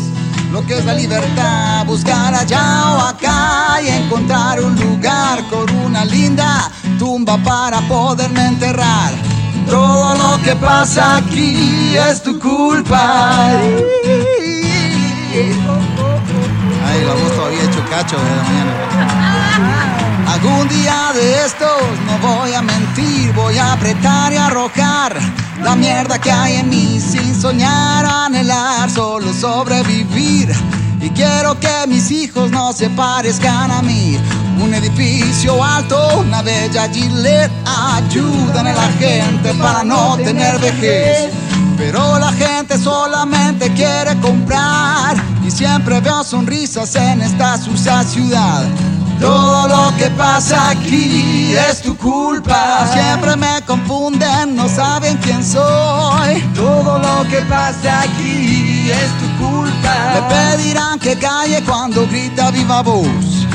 [0.51, 1.85] lo que es la libertad.
[1.85, 9.38] Buscar allá o acá y encontrar un lugar con una linda tumba para poderme enterrar.
[9.69, 13.51] Todo lo que pasa aquí es tu culpa.
[16.87, 18.73] Ay, la voz todavía hecho cacho de la mañana.
[20.33, 25.17] Algún día de estos no voy a mentir, voy a apretar y arrojar
[25.63, 30.53] la mierda que hay en mí sin soñar, anhelar, solo sobrevivir.
[31.01, 34.19] Y quiero que mis hijos no se parezcan a mí.
[34.61, 41.31] Un edificio alto, una bella gilet, ayudan a la gente para no tener vejez.
[41.77, 48.65] Pero la gente solamente quiere comprar y siempre veo sonrisas en esta sucia ciudad.
[49.21, 52.87] Todo lo que pasa aquí es tu culpa.
[52.93, 56.41] Siempre me confunden, no saben quién soy.
[56.55, 59.95] Todo lo que pasa aquí es tu culpa.
[60.15, 63.48] Me pedirán que calle cuando grita viva voz.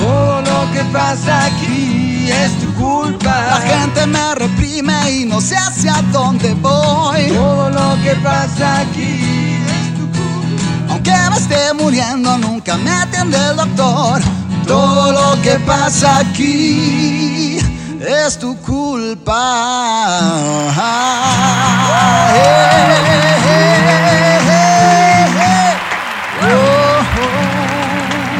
[0.00, 3.34] Todo lo que pasa aquí es tu culpa.
[3.50, 7.28] La gente me reprime y no sé hacia dónde voy.
[7.28, 10.92] Todo lo que pasa aquí es tu culpa.
[10.92, 14.22] Aunque me esté muriendo, nunca me atiende el doctor.
[14.66, 17.58] Todo lo que pasa aquí
[18.00, 19.50] es tu culpa.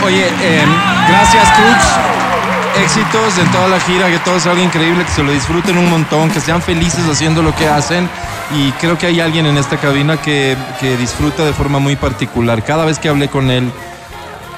[0.02, 0.64] Oye, eh,
[1.10, 2.84] gracias Cruz.
[2.84, 6.30] Éxitos en toda la gira, que todo salga increíble, que se lo disfruten un montón,
[6.30, 8.08] que sean felices haciendo lo que hacen.
[8.54, 12.62] Y creo que hay alguien en esta cabina que, que disfruta de forma muy particular.
[12.62, 13.70] Cada vez que hablé con él,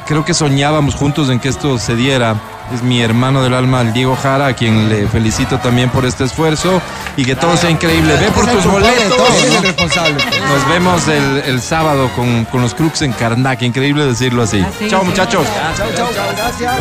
[0.07, 2.37] creo que soñábamos juntos en que esto se diera.
[2.75, 6.25] Es mi hermano del alma, el Diego Jara, a quien le felicito también por este
[6.25, 6.81] esfuerzo
[7.17, 8.17] y que todo sea increíble.
[8.17, 8.95] Ve por tus boletos.
[9.43, 10.25] Él es el responsable.
[10.49, 13.61] Nos vemos el, el sábado con, con los Crux en Karnak.
[13.63, 14.61] Increíble decirlo así.
[14.61, 15.07] Así, Chao, sí.
[15.07, 15.47] muchachos.
[15.77, 16.73] Chao, chao, gracias.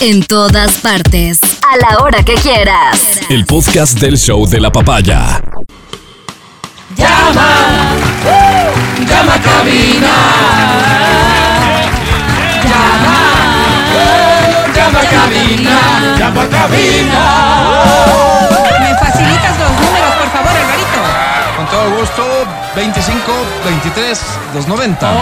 [0.00, 1.40] En todas partes.
[1.62, 3.20] A la hora que quieras.
[3.28, 5.40] El podcast del show de la papaya.
[18.80, 21.00] ¿Me facilitas los números, por favor, Alvarito?
[21.56, 22.22] Con todo gusto,
[22.76, 23.32] 25
[23.64, 24.20] 23
[24.54, 25.14] 290.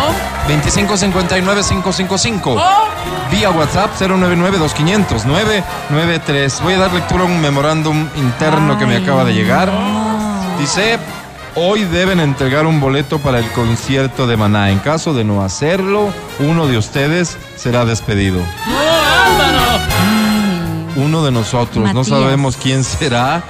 [0.49, 2.63] 25 59 555.
[3.31, 6.61] Vía WhatsApp 099 2500 993.
[6.63, 9.73] Voy a dar lectura a un memorándum interno que me acaba de llegar.
[10.59, 10.99] Dice,
[11.57, 14.71] hoy deben entregar un boleto para el concierto de Maná.
[14.71, 18.41] En caso de no hacerlo, uno de ustedes será despedido.
[20.97, 23.43] Uno de nosotros, no sabemos quién será.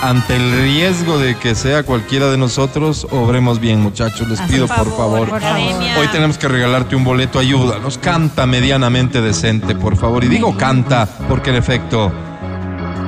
[0.00, 4.28] Ante el riesgo de que sea cualquiera de nosotros, obremos bien, muchachos.
[4.28, 5.28] Les pido por favor.
[5.28, 5.72] por favor.
[5.98, 7.98] Hoy tenemos que regalarte un boleto, ayúdanos.
[7.98, 10.22] Canta medianamente decente, por favor.
[10.22, 12.12] Y digo canta, porque en efecto,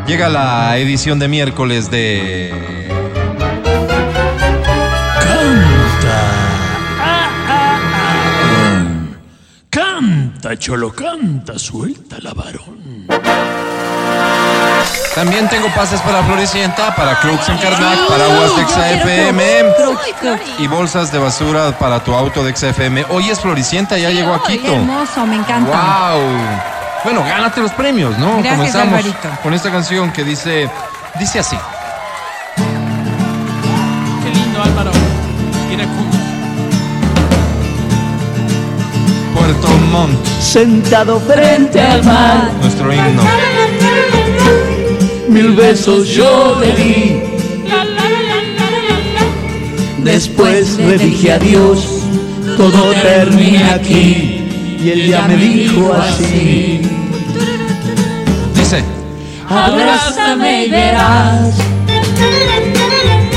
[0.08, 2.99] llega la edición de miércoles de.
[10.50, 13.06] Canta, cholo, canta, suelta la varón.
[15.14, 19.42] También tengo pases para Floricienta, para Crux en Karnak, para Aguas de XFM
[20.58, 23.04] y bolsas de basura para tu auto de XFM.
[23.10, 24.74] Hoy es Floricienta, ya llegó a Qué Quito.
[24.74, 25.70] hermoso, me encanta.
[25.70, 26.20] ¡Wow!
[27.04, 28.38] Bueno, gánate los premios, ¿no?
[28.38, 29.28] Gracias, Comenzamos Alvarito.
[29.44, 30.68] con esta canción que dice,
[31.20, 31.56] dice así.
[34.24, 34.90] Qué lindo, Álvaro.
[40.40, 43.22] Sentado frente al mar, nuestro himno.
[45.28, 47.22] mil besos yo le di.
[49.98, 51.86] Después le dije adiós,
[52.56, 54.44] todo termina aquí.
[54.82, 56.80] Y él ya me dijo así.
[58.54, 58.82] Dice,
[59.48, 61.54] Abrázame y verás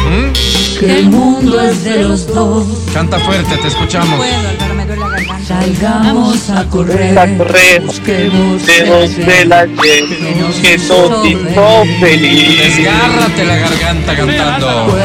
[0.10, 0.80] ¿Mm?
[0.80, 2.66] que el mundo es de los dos.
[2.94, 4.18] canta fuerte, te escuchamos.
[4.18, 4.73] Puedo,
[5.46, 7.20] Salgamos a correr.
[7.20, 7.82] A correr.
[7.82, 11.24] Busquemos Dedos de la que nos hizo
[12.00, 12.58] feliz.
[12.58, 14.98] Desgárrate la garganta cantando.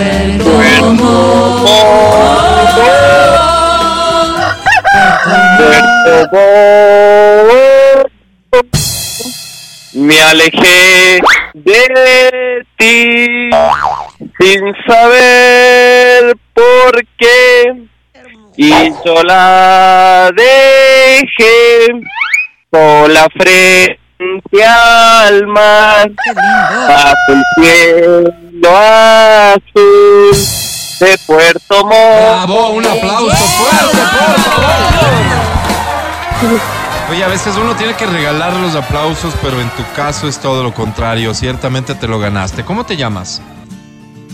[9.94, 11.20] Me alejé
[11.54, 13.50] de ti
[14.38, 17.87] sin saber por qué
[18.60, 18.70] y
[19.04, 21.86] yo la dejé
[22.72, 26.10] sola frente al mar
[26.88, 30.34] bajo el cielo azul
[30.98, 32.46] de Puerto Montt.
[32.48, 35.08] Bravo, un aplauso fuerte, por favor.
[37.12, 40.64] Oye, a veces uno tiene que regalar los aplausos, pero en tu caso es todo
[40.64, 41.32] lo contrario.
[41.32, 42.64] Ciertamente te lo ganaste.
[42.64, 43.40] ¿Cómo te llamas?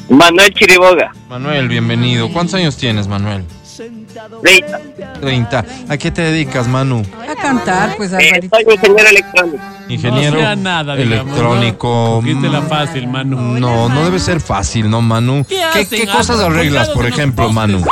[0.08, 1.12] Manuel Chiriboga.
[1.28, 2.30] Manuel, bienvenido.
[2.32, 3.44] ¿Cuántos años tienes, Manuel?
[3.76, 5.12] 30.
[5.20, 5.64] 30.
[5.88, 7.02] ¿A qué te dedicas, Manu?
[7.28, 8.56] A cantar, pues, Eh, Alvarito.
[8.56, 9.58] soy ingeniero electrónico.
[9.88, 11.88] Ingeniero No sea nada, digamos, electrónico.
[12.16, 13.36] Cogiste la fácil, Manu.
[13.58, 15.44] No, no debe ser fácil, ¿no, Manu?
[15.48, 17.84] ¿Qué ¿Qué, qué cosas Ah, arreglas, por ejemplo, Manu?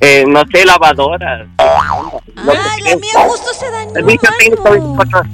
[0.00, 1.46] Eh, no sé, lavadoras.
[1.58, 3.92] Ay, la mía justo se dañó.
[3.92, 5.32] Servicio técnico 24 horas.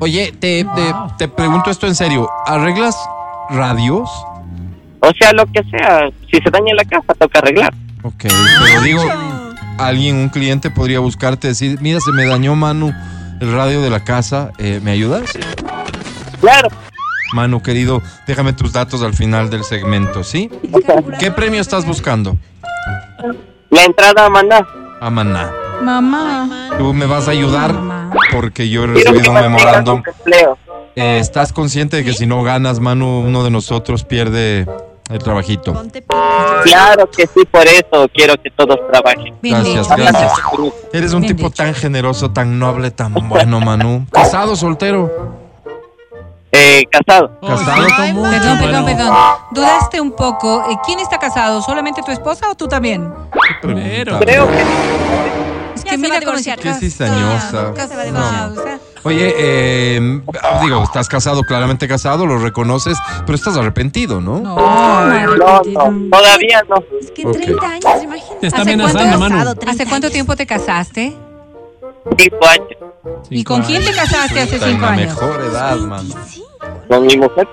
[0.00, 2.28] Oye, te, te, te pregunto esto en serio.
[2.46, 2.96] ¿Arreglas
[3.50, 4.08] radios?
[5.00, 6.08] O sea, lo que sea.
[6.30, 7.72] Si se daña la casa, toca arreglar.
[8.02, 8.24] Ok,
[8.64, 9.02] pero digo,
[9.78, 12.92] alguien, un cliente podría buscarte y decir, mira, se me dañó Manu
[13.40, 15.32] el radio de la casa, eh, ¿me ayudas?
[16.40, 16.68] Claro.
[17.34, 20.50] Manu, querido, déjame tus datos al final del segmento, ¿sí?
[21.18, 22.36] ¿Qué premio estás buscando?
[23.70, 24.66] La entrada a Maná.
[25.00, 25.52] A Maná.
[25.82, 26.48] Mamá.
[26.78, 27.74] Tú me vas a ayudar
[28.32, 30.02] porque yo he recibido un memorándum.
[30.94, 34.66] Eh, ¿Estás consciente de que si no ganas, Manu, uno de nosotros pierde
[35.10, 35.74] el trabajito?
[36.64, 39.34] Claro que sí, por eso quiero que todos trabajen.
[39.42, 40.32] Gracias, gracias.
[40.92, 44.06] Eres un tipo tan generoso, tan noble, tan bueno, Manu.
[44.10, 45.40] ¿Casado, soltero?
[46.54, 47.40] Eh, casado.
[47.40, 47.86] Casado.
[47.86, 49.16] Perdón, perdón, perdón.
[49.52, 50.62] Dudaste un poco.
[50.70, 51.62] Eh, ¿Quién está casado?
[51.62, 53.10] ¿Solamente tu esposa o tú también?
[53.62, 54.18] Pregunta.
[54.20, 54.62] Creo que
[55.74, 57.62] Es que mira se Qué cizañosa.
[57.62, 58.91] Nunca se va a No.
[59.04, 60.20] Oye, eh,
[60.62, 62.96] digo, estás casado, claramente casado, lo reconoces,
[63.26, 64.38] pero estás arrepentido, ¿no?
[64.38, 66.76] No, no, no, todavía no.
[67.00, 67.32] Es que Ok.
[67.36, 68.36] 30 años, imagínate.
[68.40, 69.54] Te está ¿Hace amenazando, cuánto- Manu.
[69.66, 71.16] ¿Hace cuánto tiempo te casaste?
[72.18, 72.68] Cinco años.
[73.30, 75.06] ¿Y con quién te casaste hace cinco la años?
[75.14, 76.14] mejor edad, Manu.
[76.88, 77.48] Con mi mujer.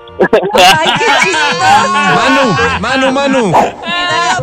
[0.54, 1.92] ¡Ay, qué chistoso!
[2.14, 3.52] Manu, Manu, Manu.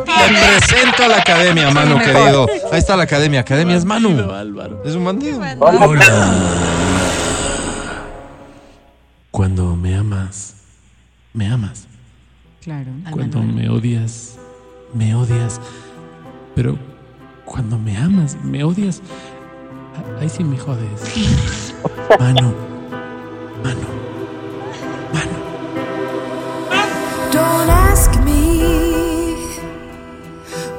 [0.05, 2.47] Te presento a la academia, Manu, querido.
[2.71, 3.41] Ahí está la academia.
[3.41, 4.09] Academia es Manu.
[4.85, 5.41] Es un bandido.
[9.31, 10.55] Cuando me amas,
[11.33, 11.87] me amas.
[12.63, 12.91] Claro.
[13.11, 14.37] Cuando me odias,
[14.93, 15.61] me odias.
[16.55, 16.77] Pero
[17.45, 19.01] cuando me amas, me odias.
[20.19, 21.01] Ahí sí me jodes.
[22.19, 22.53] Mano,
[23.63, 23.87] mano,
[25.13, 25.37] mano.
[27.31, 29.35] Don't ask me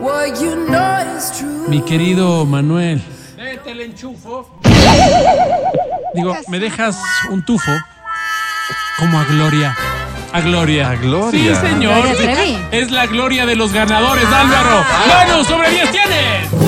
[0.01, 1.69] what you know is true.
[1.69, 3.03] Mi querido Manuel.
[3.37, 4.49] Vete el enchufo.
[6.15, 6.99] Digo, ¿me dejas
[7.31, 7.73] un tufo?
[8.99, 9.77] Como a Gloria.
[10.33, 10.91] A Gloria.
[10.91, 11.55] A Gloria.
[11.61, 12.03] Sí, señor.
[12.03, 12.69] Gloria.
[12.73, 14.85] Es la gloria de los ganadores, Álvaro.
[15.09, 16.68] ¡Manu, sobre 10 tienes!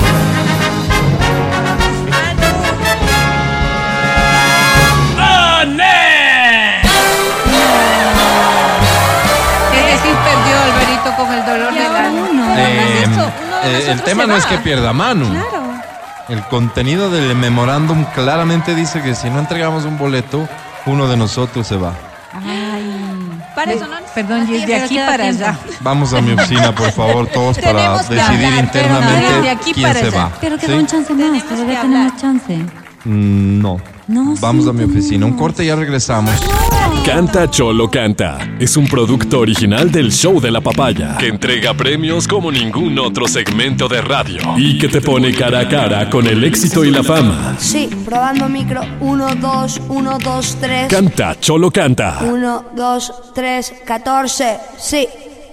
[12.57, 13.05] Eh,
[13.63, 15.29] eh, el tema no es que pierda Manu.
[15.29, 15.61] Claro.
[16.29, 20.47] El contenido del memorándum claramente dice que si no entregamos un boleto,
[20.85, 21.93] uno de nosotros se va.
[23.55, 23.97] Para eso no.
[24.15, 25.57] Perdón, y es de aquí para allá.
[25.81, 29.49] Vamos a mi oficina, por favor, todos para Tenemos que decidir hablar, pero internamente de
[29.49, 30.17] aquí quién para se allá.
[30.17, 30.31] va.
[30.39, 30.65] Pero ¿Sí?
[30.65, 32.55] queda un chance más, todavía que tenemos chance.
[33.03, 33.81] Mm, No.
[34.11, 35.25] No, Vamos sí, a mi oficina.
[35.25, 36.31] Un corte y ya regresamos.
[37.05, 42.27] Canta Cholo Canta es un producto original del show de la papaya que entrega premios
[42.27, 46.43] como ningún otro segmento de radio y que te pone cara a cara con el
[46.43, 47.55] éxito y la fama.
[47.57, 48.81] Sí, probando micro.
[48.99, 50.87] 1, 2, 1, 2, 3.
[50.89, 52.19] Canta Cholo Canta.
[52.21, 54.57] 1, 2, 3, 14.
[54.77, 55.07] Sí,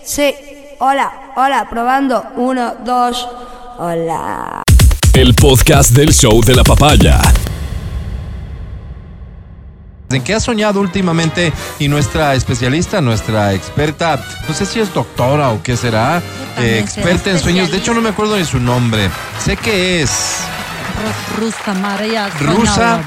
[0.05, 0.35] sí.
[0.81, 2.25] Hola, hola, probando.
[2.37, 3.29] 1, 2.
[3.79, 4.63] Hola.
[5.15, 7.21] El podcast del show de la papaya.
[10.11, 11.53] ¿En qué has soñado últimamente?
[11.79, 16.23] Y nuestra especialista, nuestra experta, no sé si es doctora o qué será,
[16.59, 17.71] eh, experta en sueños.
[17.71, 19.11] De hecho, no me acuerdo de su nombre.
[19.45, 20.11] Sé que es
[21.37, 22.31] Rusa María.
[22.41, 23.03] Rusa.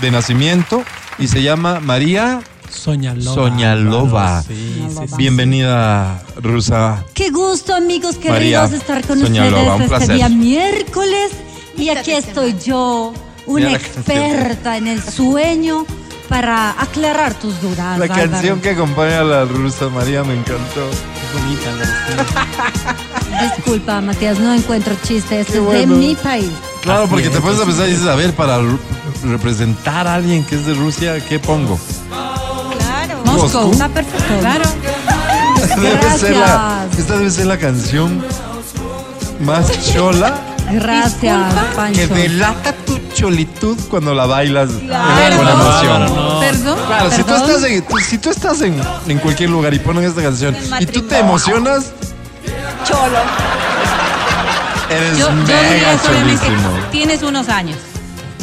[0.00, 0.82] de nacimiento
[1.18, 2.40] y se llama María
[2.70, 3.34] Soñalova.
[3.34, 4.42] Soñalova.
[4.42, 5.14] Sí, sí, sí.
[5.18, 7.04] Bienvenida, Rusa.
[7.12, 11.32] Qué gusto, amigos María queridos, estar con Soñalova, un ustedes este día miércoles.
[11.76, 13.12] Y aquí estoy yo,
[13.46, 15.84] una la experta en el sueño
[16.28, 17.98] para aclarar tus dudas.
[17.98, 18.14] La Álvaro.
[18.30, 20.88] canción que acompaña a la rusa María me encantó.
[23.56, 25.46] Disculpa, Matías, no encuentro chistes.
[25.46, 25.96] Qué Es de bueno.
[25.96, 26.50] mi país.
[26.82, 28.58] Claro, Así porque te es, puedes a pensar y dices, a ver, para
[29.24, 31.78] representar a alguien que es de Rusia, ¿qué pongo?
[32.78, 33.22] Claro.
[33.24, 33.70] Moscú.
[33.72, 34.38] Está perfecto.
[34.40, 34.64] Claro.
[35.80, 38.24] Debe ser la, esta debe ser la canción
[39.40, 40.38] más chola
[40.72, 42.00] Gracias, Pancho.
[42.00, 45.36] que delata tu cholitud cuando la bailas Claro.
[45.36, 46.14] con emoción.
[46.14, 46.40] No.
[46.40, 46.78] Perdón.
[46.86, 50.04] Claro, si tú estás, en, tú- si tú estás en, en cualquier lugar y ponen
[50.04, 51.92] esta canción y tú te emocionas,
[52.84, 53.18] Cholo.
[54.90, 56.74] eres Yo, yo mega diría solamente cholísimo.
[56.76, 57.78] que tienes unos años.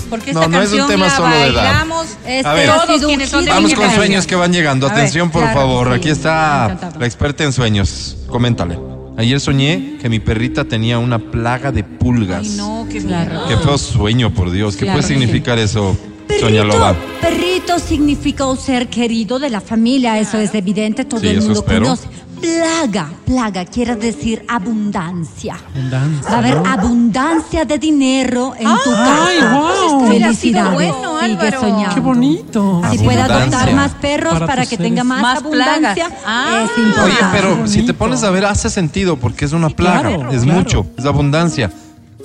[0.10, 1.86] Porque No, esta no es un tema la solo de edad.
[2.26, 2.70] Este A ver.
[2.70, 3.52] todos quienes son de.
[3.52, 4.88] Vamos con sueños que van llegando.
[4.88, 5.88] A ver, Atención, por claro, favor.
[5.90, 5.94] sí.
[5.96, 8.16] Aquí está la experta en sueños.
[8.30, 8.80] Coméntale.
[9.18, 12.48] Ayer soñé que mi perrita tenía una plaga de pulgas.
[12.52, 13.42] Ay, no, qué Claro.
[13.48, 14.76] Qué feo sueño, por Dios.
[14.76, 15.20] ¿Qué Claro puede que sí.
[15.20, 15.98] significar eso,
[16.40, 16.96] Soña Perrito, Loba?
[17.20, 21.60] perrito significa un ser querido de la familia, eso es evidente, todo Sí, el mundo
[21.62, 21.84] espero.
[21.84, 22.08] conoce.
[22.42, 25.56] Plaga, plaga quiere decir abundancia.
[25.74, 26.66] Abundancia, Va a haber ¿no?
[26.72, 29.54] abundancia de dinero en tu Ay, casa.
[29.60, 30.08] wow.
[30.08, 30.74] Felicidades.
[30.74, 31.96] bueno, Sigue soñando.
[31.96, 32.82] Qué bonito.
[32.92, 36.14] Si puede adoptar más perros Para que tenga más, Más abundancia, plagas.
[36.26, 36.64] Ah.
[36.66, 37.02] es importante.
[37.24, 40.02] Oye, pero si te pones a ver, hace sentido porque es una plaga.
[40.02, 40.60] claro, es claro.
[40.60, 41.72] mucho, es abundancia.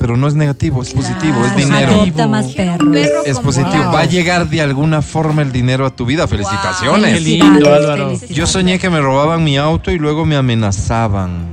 [0.02, 1.92] Pero no es negativo, es positivo, es Claro, dinero.
[2.02, 2.96] Adopta más perros.
[3.24, 3.84] Es positivo.
[3.94, 6.24] Va a llegar de alguna forma el dinero a tu vida.
[6.24, 7.22] Qué Felicitaciones.
[7.22, 8.12] lindo, Felicidades, Álvaro.
[8.28, 11.46] Yo soñé que me robaban mi auto y luego me amenazaban.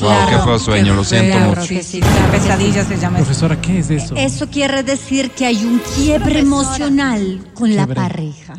[0.00, 1.68] wow, qué feo sueño, lo siento Claro mucho.
[1.74, 3.24] que sí, claro pesadilla se llama eso.
[3.26, 4.14] Profesora, ¿qué es eso?
[4.14, 8.54] Eso quiere decir que hay un quiebre emocional con la pareja.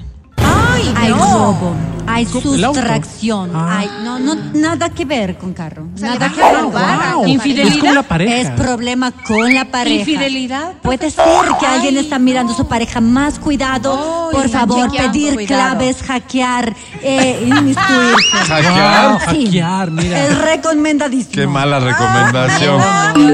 [0.79, 1.17] Ay, Hay no.
[1.17, 1.75] robo,
[2.07, 3.79] hay sustracción, Ah.
[3.79, 5.87] hay no, no, nada que ver con carro.
[5.95, 6.63] sea, nada que ver.
[6.63, 7.27] Wow.
[7.27, 7.73] Infidelidad.
[7.75, 8.35] Es como la pareja.
[8.37, 9.99] Es problema con la pareja.
[9.99, 10.73] Infidelidad.
[10.81, 11.25] Puede ser
[11.59, 14.29] que alguien está mirando a su pareja más cuidado.
[14.31, 15.47] Ay, Por favor, pedir cuidado.
[15.77, 18.37] claves, hackear, eh, inmiscuirse.
[18.47, 19.09] ¿Hackear?
[19.09, 20.25] Wow, hackear, mira.
[20.27, 21.33] Es recomendadísimo.
[21.33, 22.81] Qué mala recomendación.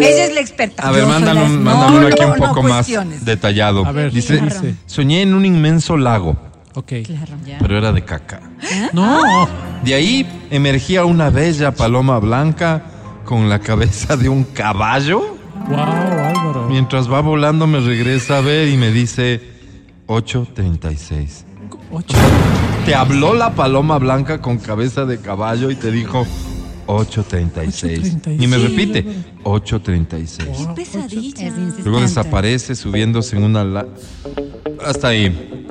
[0.01, 0.87] Ella es la experta.
[0.87, 2.87] A ver, mándalo, la- mándalo No, uno aquí no, un no poco más
[3.21, 3.85] detallado.
[3.85, 4.75] A ver, dice, ¿qué dice?
[4.85, 6.35] soñé en un inmenso lago,
[6.75, 6.91] Ok.
[7.05, 7.33] Claro.
[7.59, 8.41] pero era de caca.
[8.93, 9.47] No.
[9.83, 12.83] De ahí emergía una bella paloma blanca
[13.23, 15.37] con la cabeza de un caballo.
[15.67, 16.67] Wow, Álvaro.
[16.69, 19.41] Mientras va volando me regresa a ver y me dice
[20.07, 21.43] 8.36.
[21.91, 22.17] Ocho.
[22.85, 26.25] Te habló la paloma blanca con cabeza de caballo y te dijo
[26.87, 28.39] 8.36.
[28.41, 29.05] Y me repite
[29.43, 30.75] 8.36.
[30.75, 31.47] Pesadilla.
[31.47, 33.63] Es Luego desaparece subiéndose en una...
[33.63, 33.87] la-
[34.85, 35.64] Hasta ahí.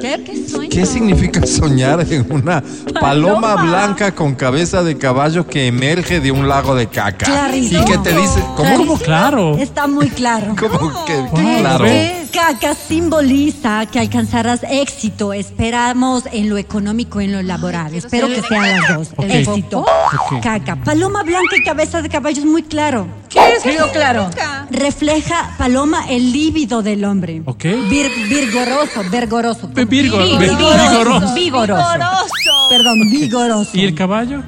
[0.00, 0.22] ¿Qué?
[0.24, 0.70] ¿Qué sueño?
[0.70, 2.62] ¿Qué significa soñar en una
[3.00, 7.26] paloma blanca con cabeza de caballo que emerge de un lago de caca?
[7.26, 7.82] Clarísimo.
[7.82, 8.76] Y que te dice, ¿cómo?
[8.76, 8.98] ¿Cómo?
[8.98, 9.56] Claro.
[9.58, 10.54] Está muy claro.
[10.58, 11.24] ¿Cómo que,
[11.60, 11.84] claro?
[12.32, 15.32] Caca simboliza que alcanzarás éxito.
[15.32, 17.92] Esperamos en lo económico y en lo laboral.
[17.94, 19.08] Espero que sean las dos.
[19.16, 19.24] Ok.
[19.28, 19.80] Éxito.
[19.80, 20.40] Ok.
[20.42, 20.76] Caca.
[20.76, 23.06] Paloma blanca y cabeza de caballo es muy claro.
[23.28, 24.28] ¿Qué es eso, claro?
[24.70, 27.42] Refleja, paloma, el líbido del hombre.
[27.44, 27.64] Ok.
[27.64, 29.68] Vir- virgoroso, vergoroso.
[29.74, 31.34] Ve- Virgo, vigoroso.
[31.34, 32.68] Vigoroso.
[32.70, 33.70] Perdón, vigoroso.
[33.74, 34.42] ¿Y el caballo?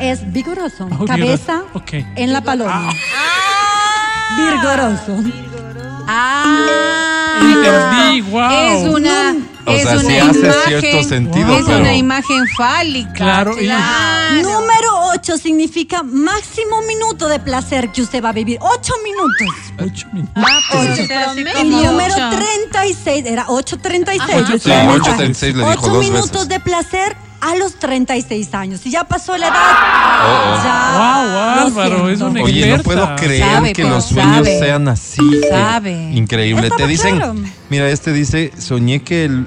[0.00, 0.88] Es vigoroso.
[0.98, 1.78] Oh, Cabeza vigoroso.
[1.78, 1.92] Ok.
[2.16, 2.92] en la paloma.
[4.36, 5.22] Virgoroso.
[6.08, 8.50] Ah, Entendí, wow.
[8.50, 9.36] es una,
[9.68, 13.12] O es sea, una sí hace imagen, cierto sentido, es pero- una imagen fálica.
[13.14, 13.68] Claro, y-
[14.42, 18.58] Número 8 significa máximo minuto de placer que usted va a vivir.
[18.60, 19.48] 8 minutos.
[19.80, 20.32] Ocho minutos.
[20.36, 21.58] Ah, pues, Ocho.
[21.58, 22.36] El número ocho.
[22.36, 24.42] 36 era 836.
[24.42, 24.52] Ajá.
[24.52, 25.00] decía Sí, el mensaje.
[25.00, 26.48] 836 le dijo Ocho dos minutos veces.
[26.48, 28.80] de placer a los 36 años.
[28.80, 29.54] Si ya pasó la edad,
[30.20, 30.92] Oh, ya.
[30.98, 34.58] Wow, lo Álvaro, es una Oye, no puedo creer Sabe, que los sueños sabe.
[34.58, 35.40] sean así.
[35.48, 35.92] Sabe.
[36.12, 36.62] Increíble.
[36.64, 37.34] Estaba Te dicen, claro.
[37.70, 39.46] mira, este dice, soñé que el,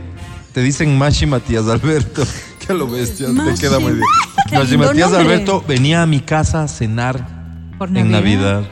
[0.53, 2.23] te dicen Mashi Matías Alberto.
[2.65, 4.05] Que lo bestia, te queda muy bien.
[4.51, 5.33] Mashi Matías nombre.
[5.33, 7.27] Alberto venía a mi casa a cenar
[7.79, 8.63] Por en Navidad.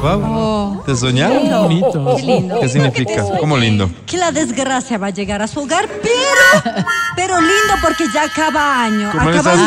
[0.00, 0.22] Wow.
[0.24, 0.82] Oh.
[0.86, 1.42] ¿Te soñaron?
[1.46, 2.16] Qué bonito.
[2.16, 2.60] Qué lindo.
[2.60, 3.22] ¿Qué significa?
[3.38, 3.90] ¿Cómo lindo?
[4.06, 6.76] Que la desgracia va a llegar a su hogar, pero,
[7.16, 9.08] pero lindo porque ya acaba año.
[9.10, 9.66] Acabando esas- año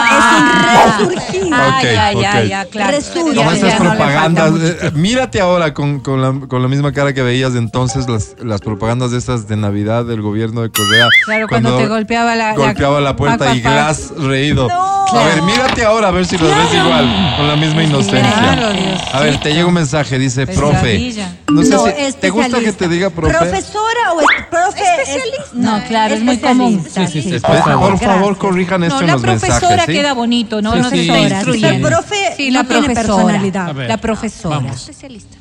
[0.00, 0.98] Ah.
[0.98, 1.52] es un resurgir.
[1.54, 2.90] Ah, Ok, ya, ya, ya, claro.
[2.96, 3.36] Resurge.
[3.36, 4.52] Como esas ya no propagandas.
[4.60, 8.60] eh, mírate ahora con, con la, con la misma cara que veías entonces las, las
[8.60, 11.06] propagandas de esas de Navidad del gobierno de Correa.
[11.24, 13.60] Claro, cuando te golpeaba la- golpeaba la, puerta y.
[13.60, 14.66] Glass reído.
[14.68, 14.98] No.
[15.08, 18.30] A ver, mírate ahora a ver si lo ves igual, con la misma inocencia.
[18.30, 19.00] Claro, Dios.
[19.14, 20.80] A ver, te llega llega un mensaje, dice, profe.
[20.82, 21.36] Pesadilla.
[21.50, 23.36] No sé No, si te gusta que te diga profe.
[23.36, 24.80] Profesora o es- profe.
[25.02, 25.50] Especialista.
[25.54, 26.84] No, claro, es muy común.
[26.88, 28.36] Sí, sí, sí, Espe- por favor.
[28.38, 29.86] corrijan esto No, en la los profesora mensajes.
[29.86, 29.92] ¿sí?
[29.92, 30.72] queda bonito, ¿no?
[30.72, 31.28] Sí, no sí, se.
[31.28, 32.94] La profe Sí, no la tiene profesora.
[32.94, 33.68] personalidad.
[33.68, 34.56] A ver, La profesora.
[34.56, 34.90] Vamos.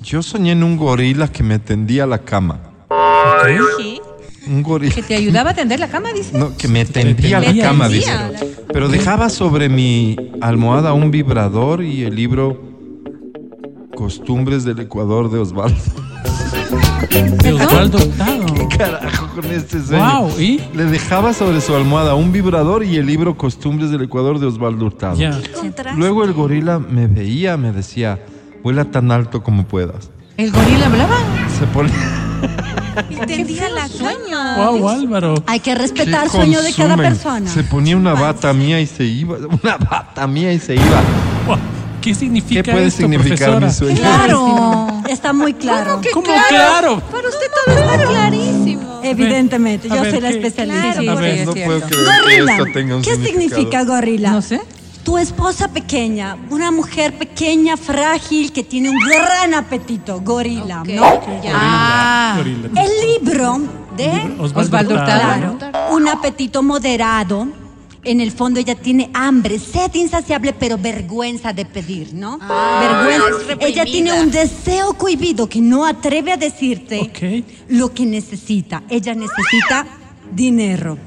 [0.03, 2.59] Yo soñé en un gorila que me tendía la cama.
[3.79, 3.99] Sí.
[4.47, 4.95] Un gorila.
[4.95, 6.37] Que te ayudaba a tender la cama, dice.
[6.37, 8.11] No, que me tendía la cama, dice.
[8.71, 12.76] Pero dejaba sobre mi almohada un vibrador y el libro
[13.97, 15.75] Costumbres del Ecuador de Osvaldo.
[17.41, 18.45] De Osvaldo Hurtado.
[18.77, 20.21] Carajo, con este sueño.
[20.21, 20.61] Wow, ¿y?
[20.75, 24.85] Le dejaba sobre su almohada un vibrador y el libro Costumbres del Ecuador de Osvaldo
[24.85, 25.17] Hurtado.
[25.17, 25.41] Ya.
[25.95, 28.23] Luego el gorila me veía, me decía,
[28.61, 30.11] vuela tan alto como puedas.
[30.37, 31.17] ¿El gorila hablaba?
[31.57, 31.89] Se pone...
[33.09, 34.57] Entendía la sueño.
[34.57, 35.43] Wow, Álvaro.
[35.47, 37.49] Hay que respetar el ¿Qué sueño de cada persona.
[37.49, 39.37] Se ponía una bata mía y se iba.
[39.37, 41.01] Una bata mía y se iba.
[41.47, 41.76] Wow.
[42.01, 43.67] ¿Qué significa ¿Qué puede esto, significar profesora?
[43.67, 43.99] mi sueño?
[43.99, 44.87] Claro.
[45.09, 46.01] Está muy claro.
[46.13, 46.99] ¿Cómo claro?
[47.11, 48.99] Para usted todo está clarísimo.
[49.03, 50.93] Evidentemente, A yo ver, soy la especialista.
[51.01, 54.31] Sí, A ver, no puedo creer Gorila, que esto tenga un ¿qué significa gorila?
[54.31, 54.61] No sé.
[55.03, 61.41] Tu esposa pequeña, una mujer pequeña, frágil, que tiene un gran apetito, gorila, ¿no?
[61.41, 61.53] ya.
[61.55, 62.67] Ah, Gorila.
[62.81, 63.61] El libro
[63.95, 65.57] de Osvaldo Hurtado.
[65.57, 65.57] Claro,
[65.91, 67.47] un apetito moderado.
[68.07, 72.39] En el fondo ella tiene hambre, sed insaciable, pero vergüenza de pedir, ¿no?
[72.41, 72.87] Ah, es
[73.19, 73.65] vergüenza.
[73.65, 77.45] Ella tiene un deseo cohibido que no atreve a decirte Ok.
[77.67, 78.83] lo que necesita.
[78.89, 79.85] Ella necesita
[80.31, 80.97] dinero.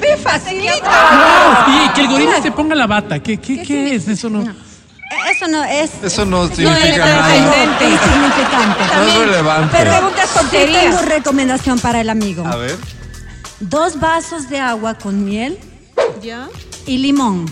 [0.00, 1.66] ¡Me facilita!
[1.68, 3.22] Y que el gorila se ponga la bata.
[3.22, 4.08] ¿Qué, qué, qué es?
[4.08, 4.42] Eso no.
[4.42, 5.90] Eso no es.
[6.02, 7.36] Eso no es significa nada.
[7.36, 8.84] insignificante.
[8.96, 9.76] No es relevante.
[9.78, 10.82] Pero Preguntas sí tonterías.
[10.84, 12.44] tengo recomendación para el amigo.
[12.46, 12.76] A ver.
[13.60, 15.58] Dos vasos de agua con miel
[16.22, 16.48] ¿Ya?
[16.86, 17.44] y limón.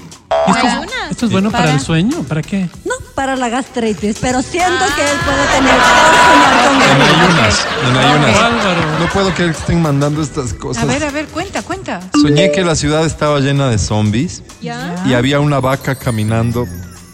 [0.46, 1.10] ¿Esto, es- Ayunas.
[1.10, 2.22] esto es bueno para, Para- el sueño?
[2.22, 2.68] ¿Para qué?
[2.84, 7.96] No, para la gastritis, pero siento que él puede tener soñar con En ayunas, en
[7.96, 9.00] ayunas.
[9.00, 10.82] No puedo creer que estén mandando estas cosas.
[10.82, 12.00] a ver, a ver, cuenta, cuenta.
[12.20, 15.02] Soñé que la ciudad estaba llena de zombies ¿Ya?
[15.06, 16.66] y había una vaca caminando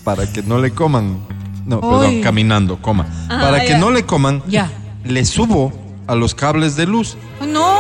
[0.05, 1.27] para que no le coman.
[1.67, 3.07] No, perdón, caminando, coma.
[3.31, 4.71] Ah, para que no le coman, Ya.
[5.05, 5.73] le subo
[6.07, 7.74] a los cables de luz No,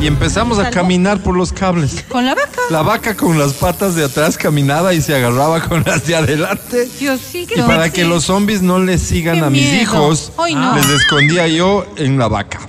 [0.00, 2.04] y empezamos a caminar por los cables.
[2.08, 2.60] con la vaca.
[2.70, 6.88] La vaca con las patas de atrás caminaba y se agarraba con las de adelante.
[6.98, 7.54] Diosito.
[7.58, 9.82] Y para que los zombies no le sigan Qué a mis miedo.
[9.82, 10.74] hijos, Ay, no.
[10.76, 12.60] les escondía yo en la vaca.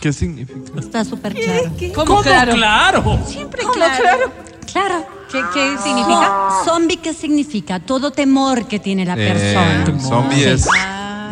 [0.00, 0.60] ¿Qué significa?
[0.80, 1.70] Está súper claro.
[1.94, 2.54] ¿Cómo, claro?
[2.54, 3.20] claro?
[3.26, 4.02] Siempre ¿Cómo claro.
[4.02, 4.32] claro?
[4.72, 5.06] Claro.
[5.30, 6.28] ¿Qué, qué significa?
[6.28, 7.78] Zo- Zombie, ¿qué significa?
[7.80, 9.28] Todo temor que tiene la Eh,
[9.84, 10.00] persona.
[10.00, 10.66] zombie es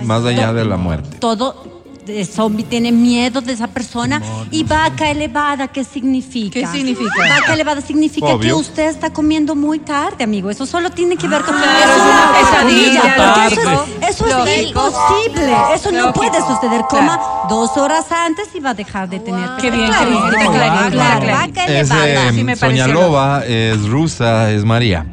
[0.05, 1.16] más allá de la muerte.
[1.18, 1.73] Todo
[2.06, 4.20] de zombie tiene miedo de esa persona.
[4.51, 6.60] Y vaca elevada, ¿qué significa?
[6.60, 7.10] ¿Qué significa?
[7.40, 8.40] Vaca elevada significa Obvio.
[8.40, 10.51] que usted está comiendo muy tarde, amigo.
[10.51, 13.60] Eso solo tiene que ver con claro, Eso es una es pesadilla, Eso
[14.01, 14.86] es, eso es Lógico.
[14.86, 15.56] imposible.
[15.74, 16.82] Eso no puede suceder.
[16.89, 17.06] Claro.
[17.06, 19.48] Coma dos horas antes y va a dejar de tener.
[19.60, 22.28] Qué bien, Claro, qué bien, claro, Vaca Es elevada.
[22.28, 25.06] eh, Sí me Soñalova, es rusa, es María.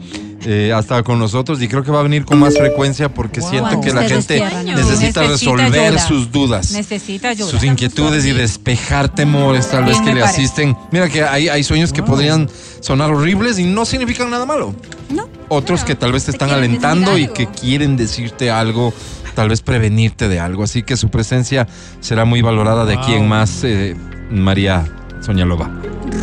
[0.43, 3.41] Eh, ha estado con nosotros y creo que va a venir con más frecuencia porque
[3.41, 5.99] siento que la gente necesita, Necesita resolver ayuda.
[6.07, 6.71] sus dudas.
[6.71, 7.49] Necesita ayuda.
[7.51, 10.41] sus inquietudes y despejar temores tal vez que le parece.
[10.41, 10.75] asisten.
[10.91, 12.49] Mira que hay, hay sueños que podrían
[12.79, 14.73] sonar horribles y no significan nada malo.
[15.09, 15.29] No.
[15.49, 18.93] Otros que tal vez te están alentando y que quieren decirte algo,
[19.35, 20.63] tal vez prevenirte de algo.
[20.63, 21.67] Así que su presencia
[21.99, 23.95] será muy valorada de aquí en más, eh,
[24.31, 24.85] María
[25.21, 25.69] Soñalova.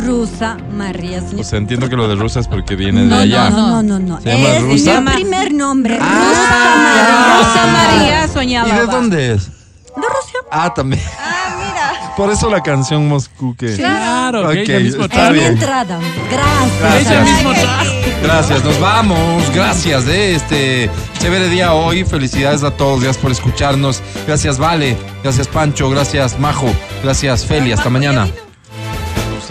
[0.05, 1.23] Rusa María.
[1.37, 3.49] O sea, entiendo que lo de rusa es porque viene de No, allá.
[3.49, 4.21] no, no, no, no.
[4.21, 5.01] ¿Se llama Es Rusa?
[5.01, 5.97] mi primer nombre.
[6.01, 7.81] Ah, Rusa María.
[7.87, 8.69] Rosa María soñaba.
[8.69, 9.47] ¿Y de dónde es?
[9.47, 10.39] De Rusia.
[10.51, 11.01] Ah, también.
[11.19, 12.15] Ah, mira.
[12.15, 13.75] Por eso la canción Moscú que.
[13.75, 15.53] Claro, Ok, que ella mismo está bien.
[15.53, 15.99] entrada.
[16.29, 17.07] Gracias.
[17.11, 17.91] Ella mismo trajo.
[18.21, 19.43] Gracias, nos vamos.
[19.55, 20.89] Gracias de este
[21.19, 22.03] chévere día hoy.
[22.03, 23.01] Felicidades a todos.
[23.01, 24.01] Gracias por escucharnos.
[24.27, 24.97] Gracias, Vale.
[25.23, 25.89] Gracias, Pancho.
[25.89, 26.67] Gracias, Majo.
[27.03, 27.71] Gracias, Feli.
[27.71, 28.27] Hasta mañana.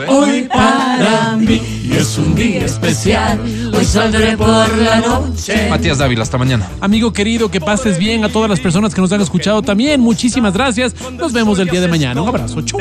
[0.07, 1.61] Hoy para mí
[1.93, 3.41] es un día especial.
[3.77, 5.69] Hoy saldré por la noche.
[5.69, 6.69] Matías Dávila, hasta mañana.
[6.81, 10.01] Amigo querido, que pases bien a todas las personas que nos han escuchado también.
[10.01, 10.95] Muchísimas gracias.
[11.13, 12.23] Nos vemos el día de mañana.
[12.23, 12.63] Un abrazo.
[12.63, 12.79] Chau.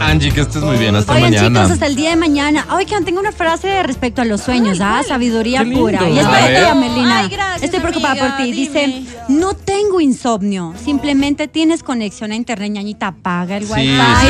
[0.00, 0.94] Angie, que estés muy bien.
[0.94, 1.60] Hasta Oigan, mañana.
[1.60, 2.66] chicos, hasta el día de mañana.
[2.72, 5.02] Oigan, tengo una frase respecto a los sueños, ¿ah?
[5.06, 6.08] Sabiduría pura.
[6.08, 7.18] Y es para ti, Melina.
[7.18, 8.52] Ay, gracias, Estoy preocupada amiga, por ti.
[8.52, 8.56] dime.
[8.56, 10.74] Dice, no tengo insomnio.
[10.82, 13.08] Simplemente tienes conexión a internet, ñañita.
[13.08, 13.88] Apaga el wifi.
[13.88, 14.28] sí,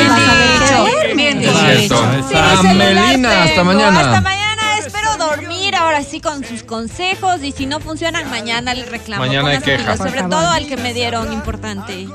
[0.69, 1.68] sí.
[1.77, 2.75] Cierto.
[2.75, 4.01] Melina, hasta mañana.
[4.01, 4.48] Hasta mañana.
[5.89, 9.25] Ahora así con sus consejos y si no funcionan, mañana le reclamo.
[9.25, 9.97] Mañana hay quejas.
[9.97, 12.07] Sobre todo al que me dieron importante.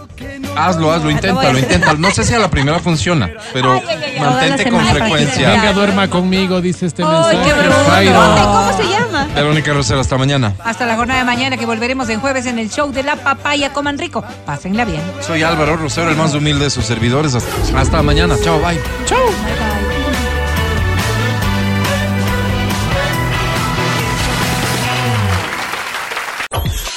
[0.55, 1.97] Hazlo, hazlo, inténtalo, inténtalo.
[1.97, 4.19] No sé si a la primera funciona, pero Ay, ay, ay, ay.
[4.19, 5.49] mantente con frecuencia.
[5.49, 8.05] Venga, duerma conmigo, dice este Ay, mensaje.
[8.05, 8.11] qué.
[8.13, 9.27] ¿Cómo se llama?
[9.33, 10.53] Verónica Rosero, hasta mañana.
[10.63, 13.73] Hasta la jornada de mañana que volveremos en jueves en el show de la papaya.
[13.73, 14.23] Coman rico.
[14.45, 15.01] Pásenla bien.
[15.21, 17.33] Soy Álvaro Rosero, el más humilde de sus servidores.
[17.33, 18.35] Hasta, hasta mañana.
[18.43, 18.79] Chao, bye.
[19.05, 19.82] Chau.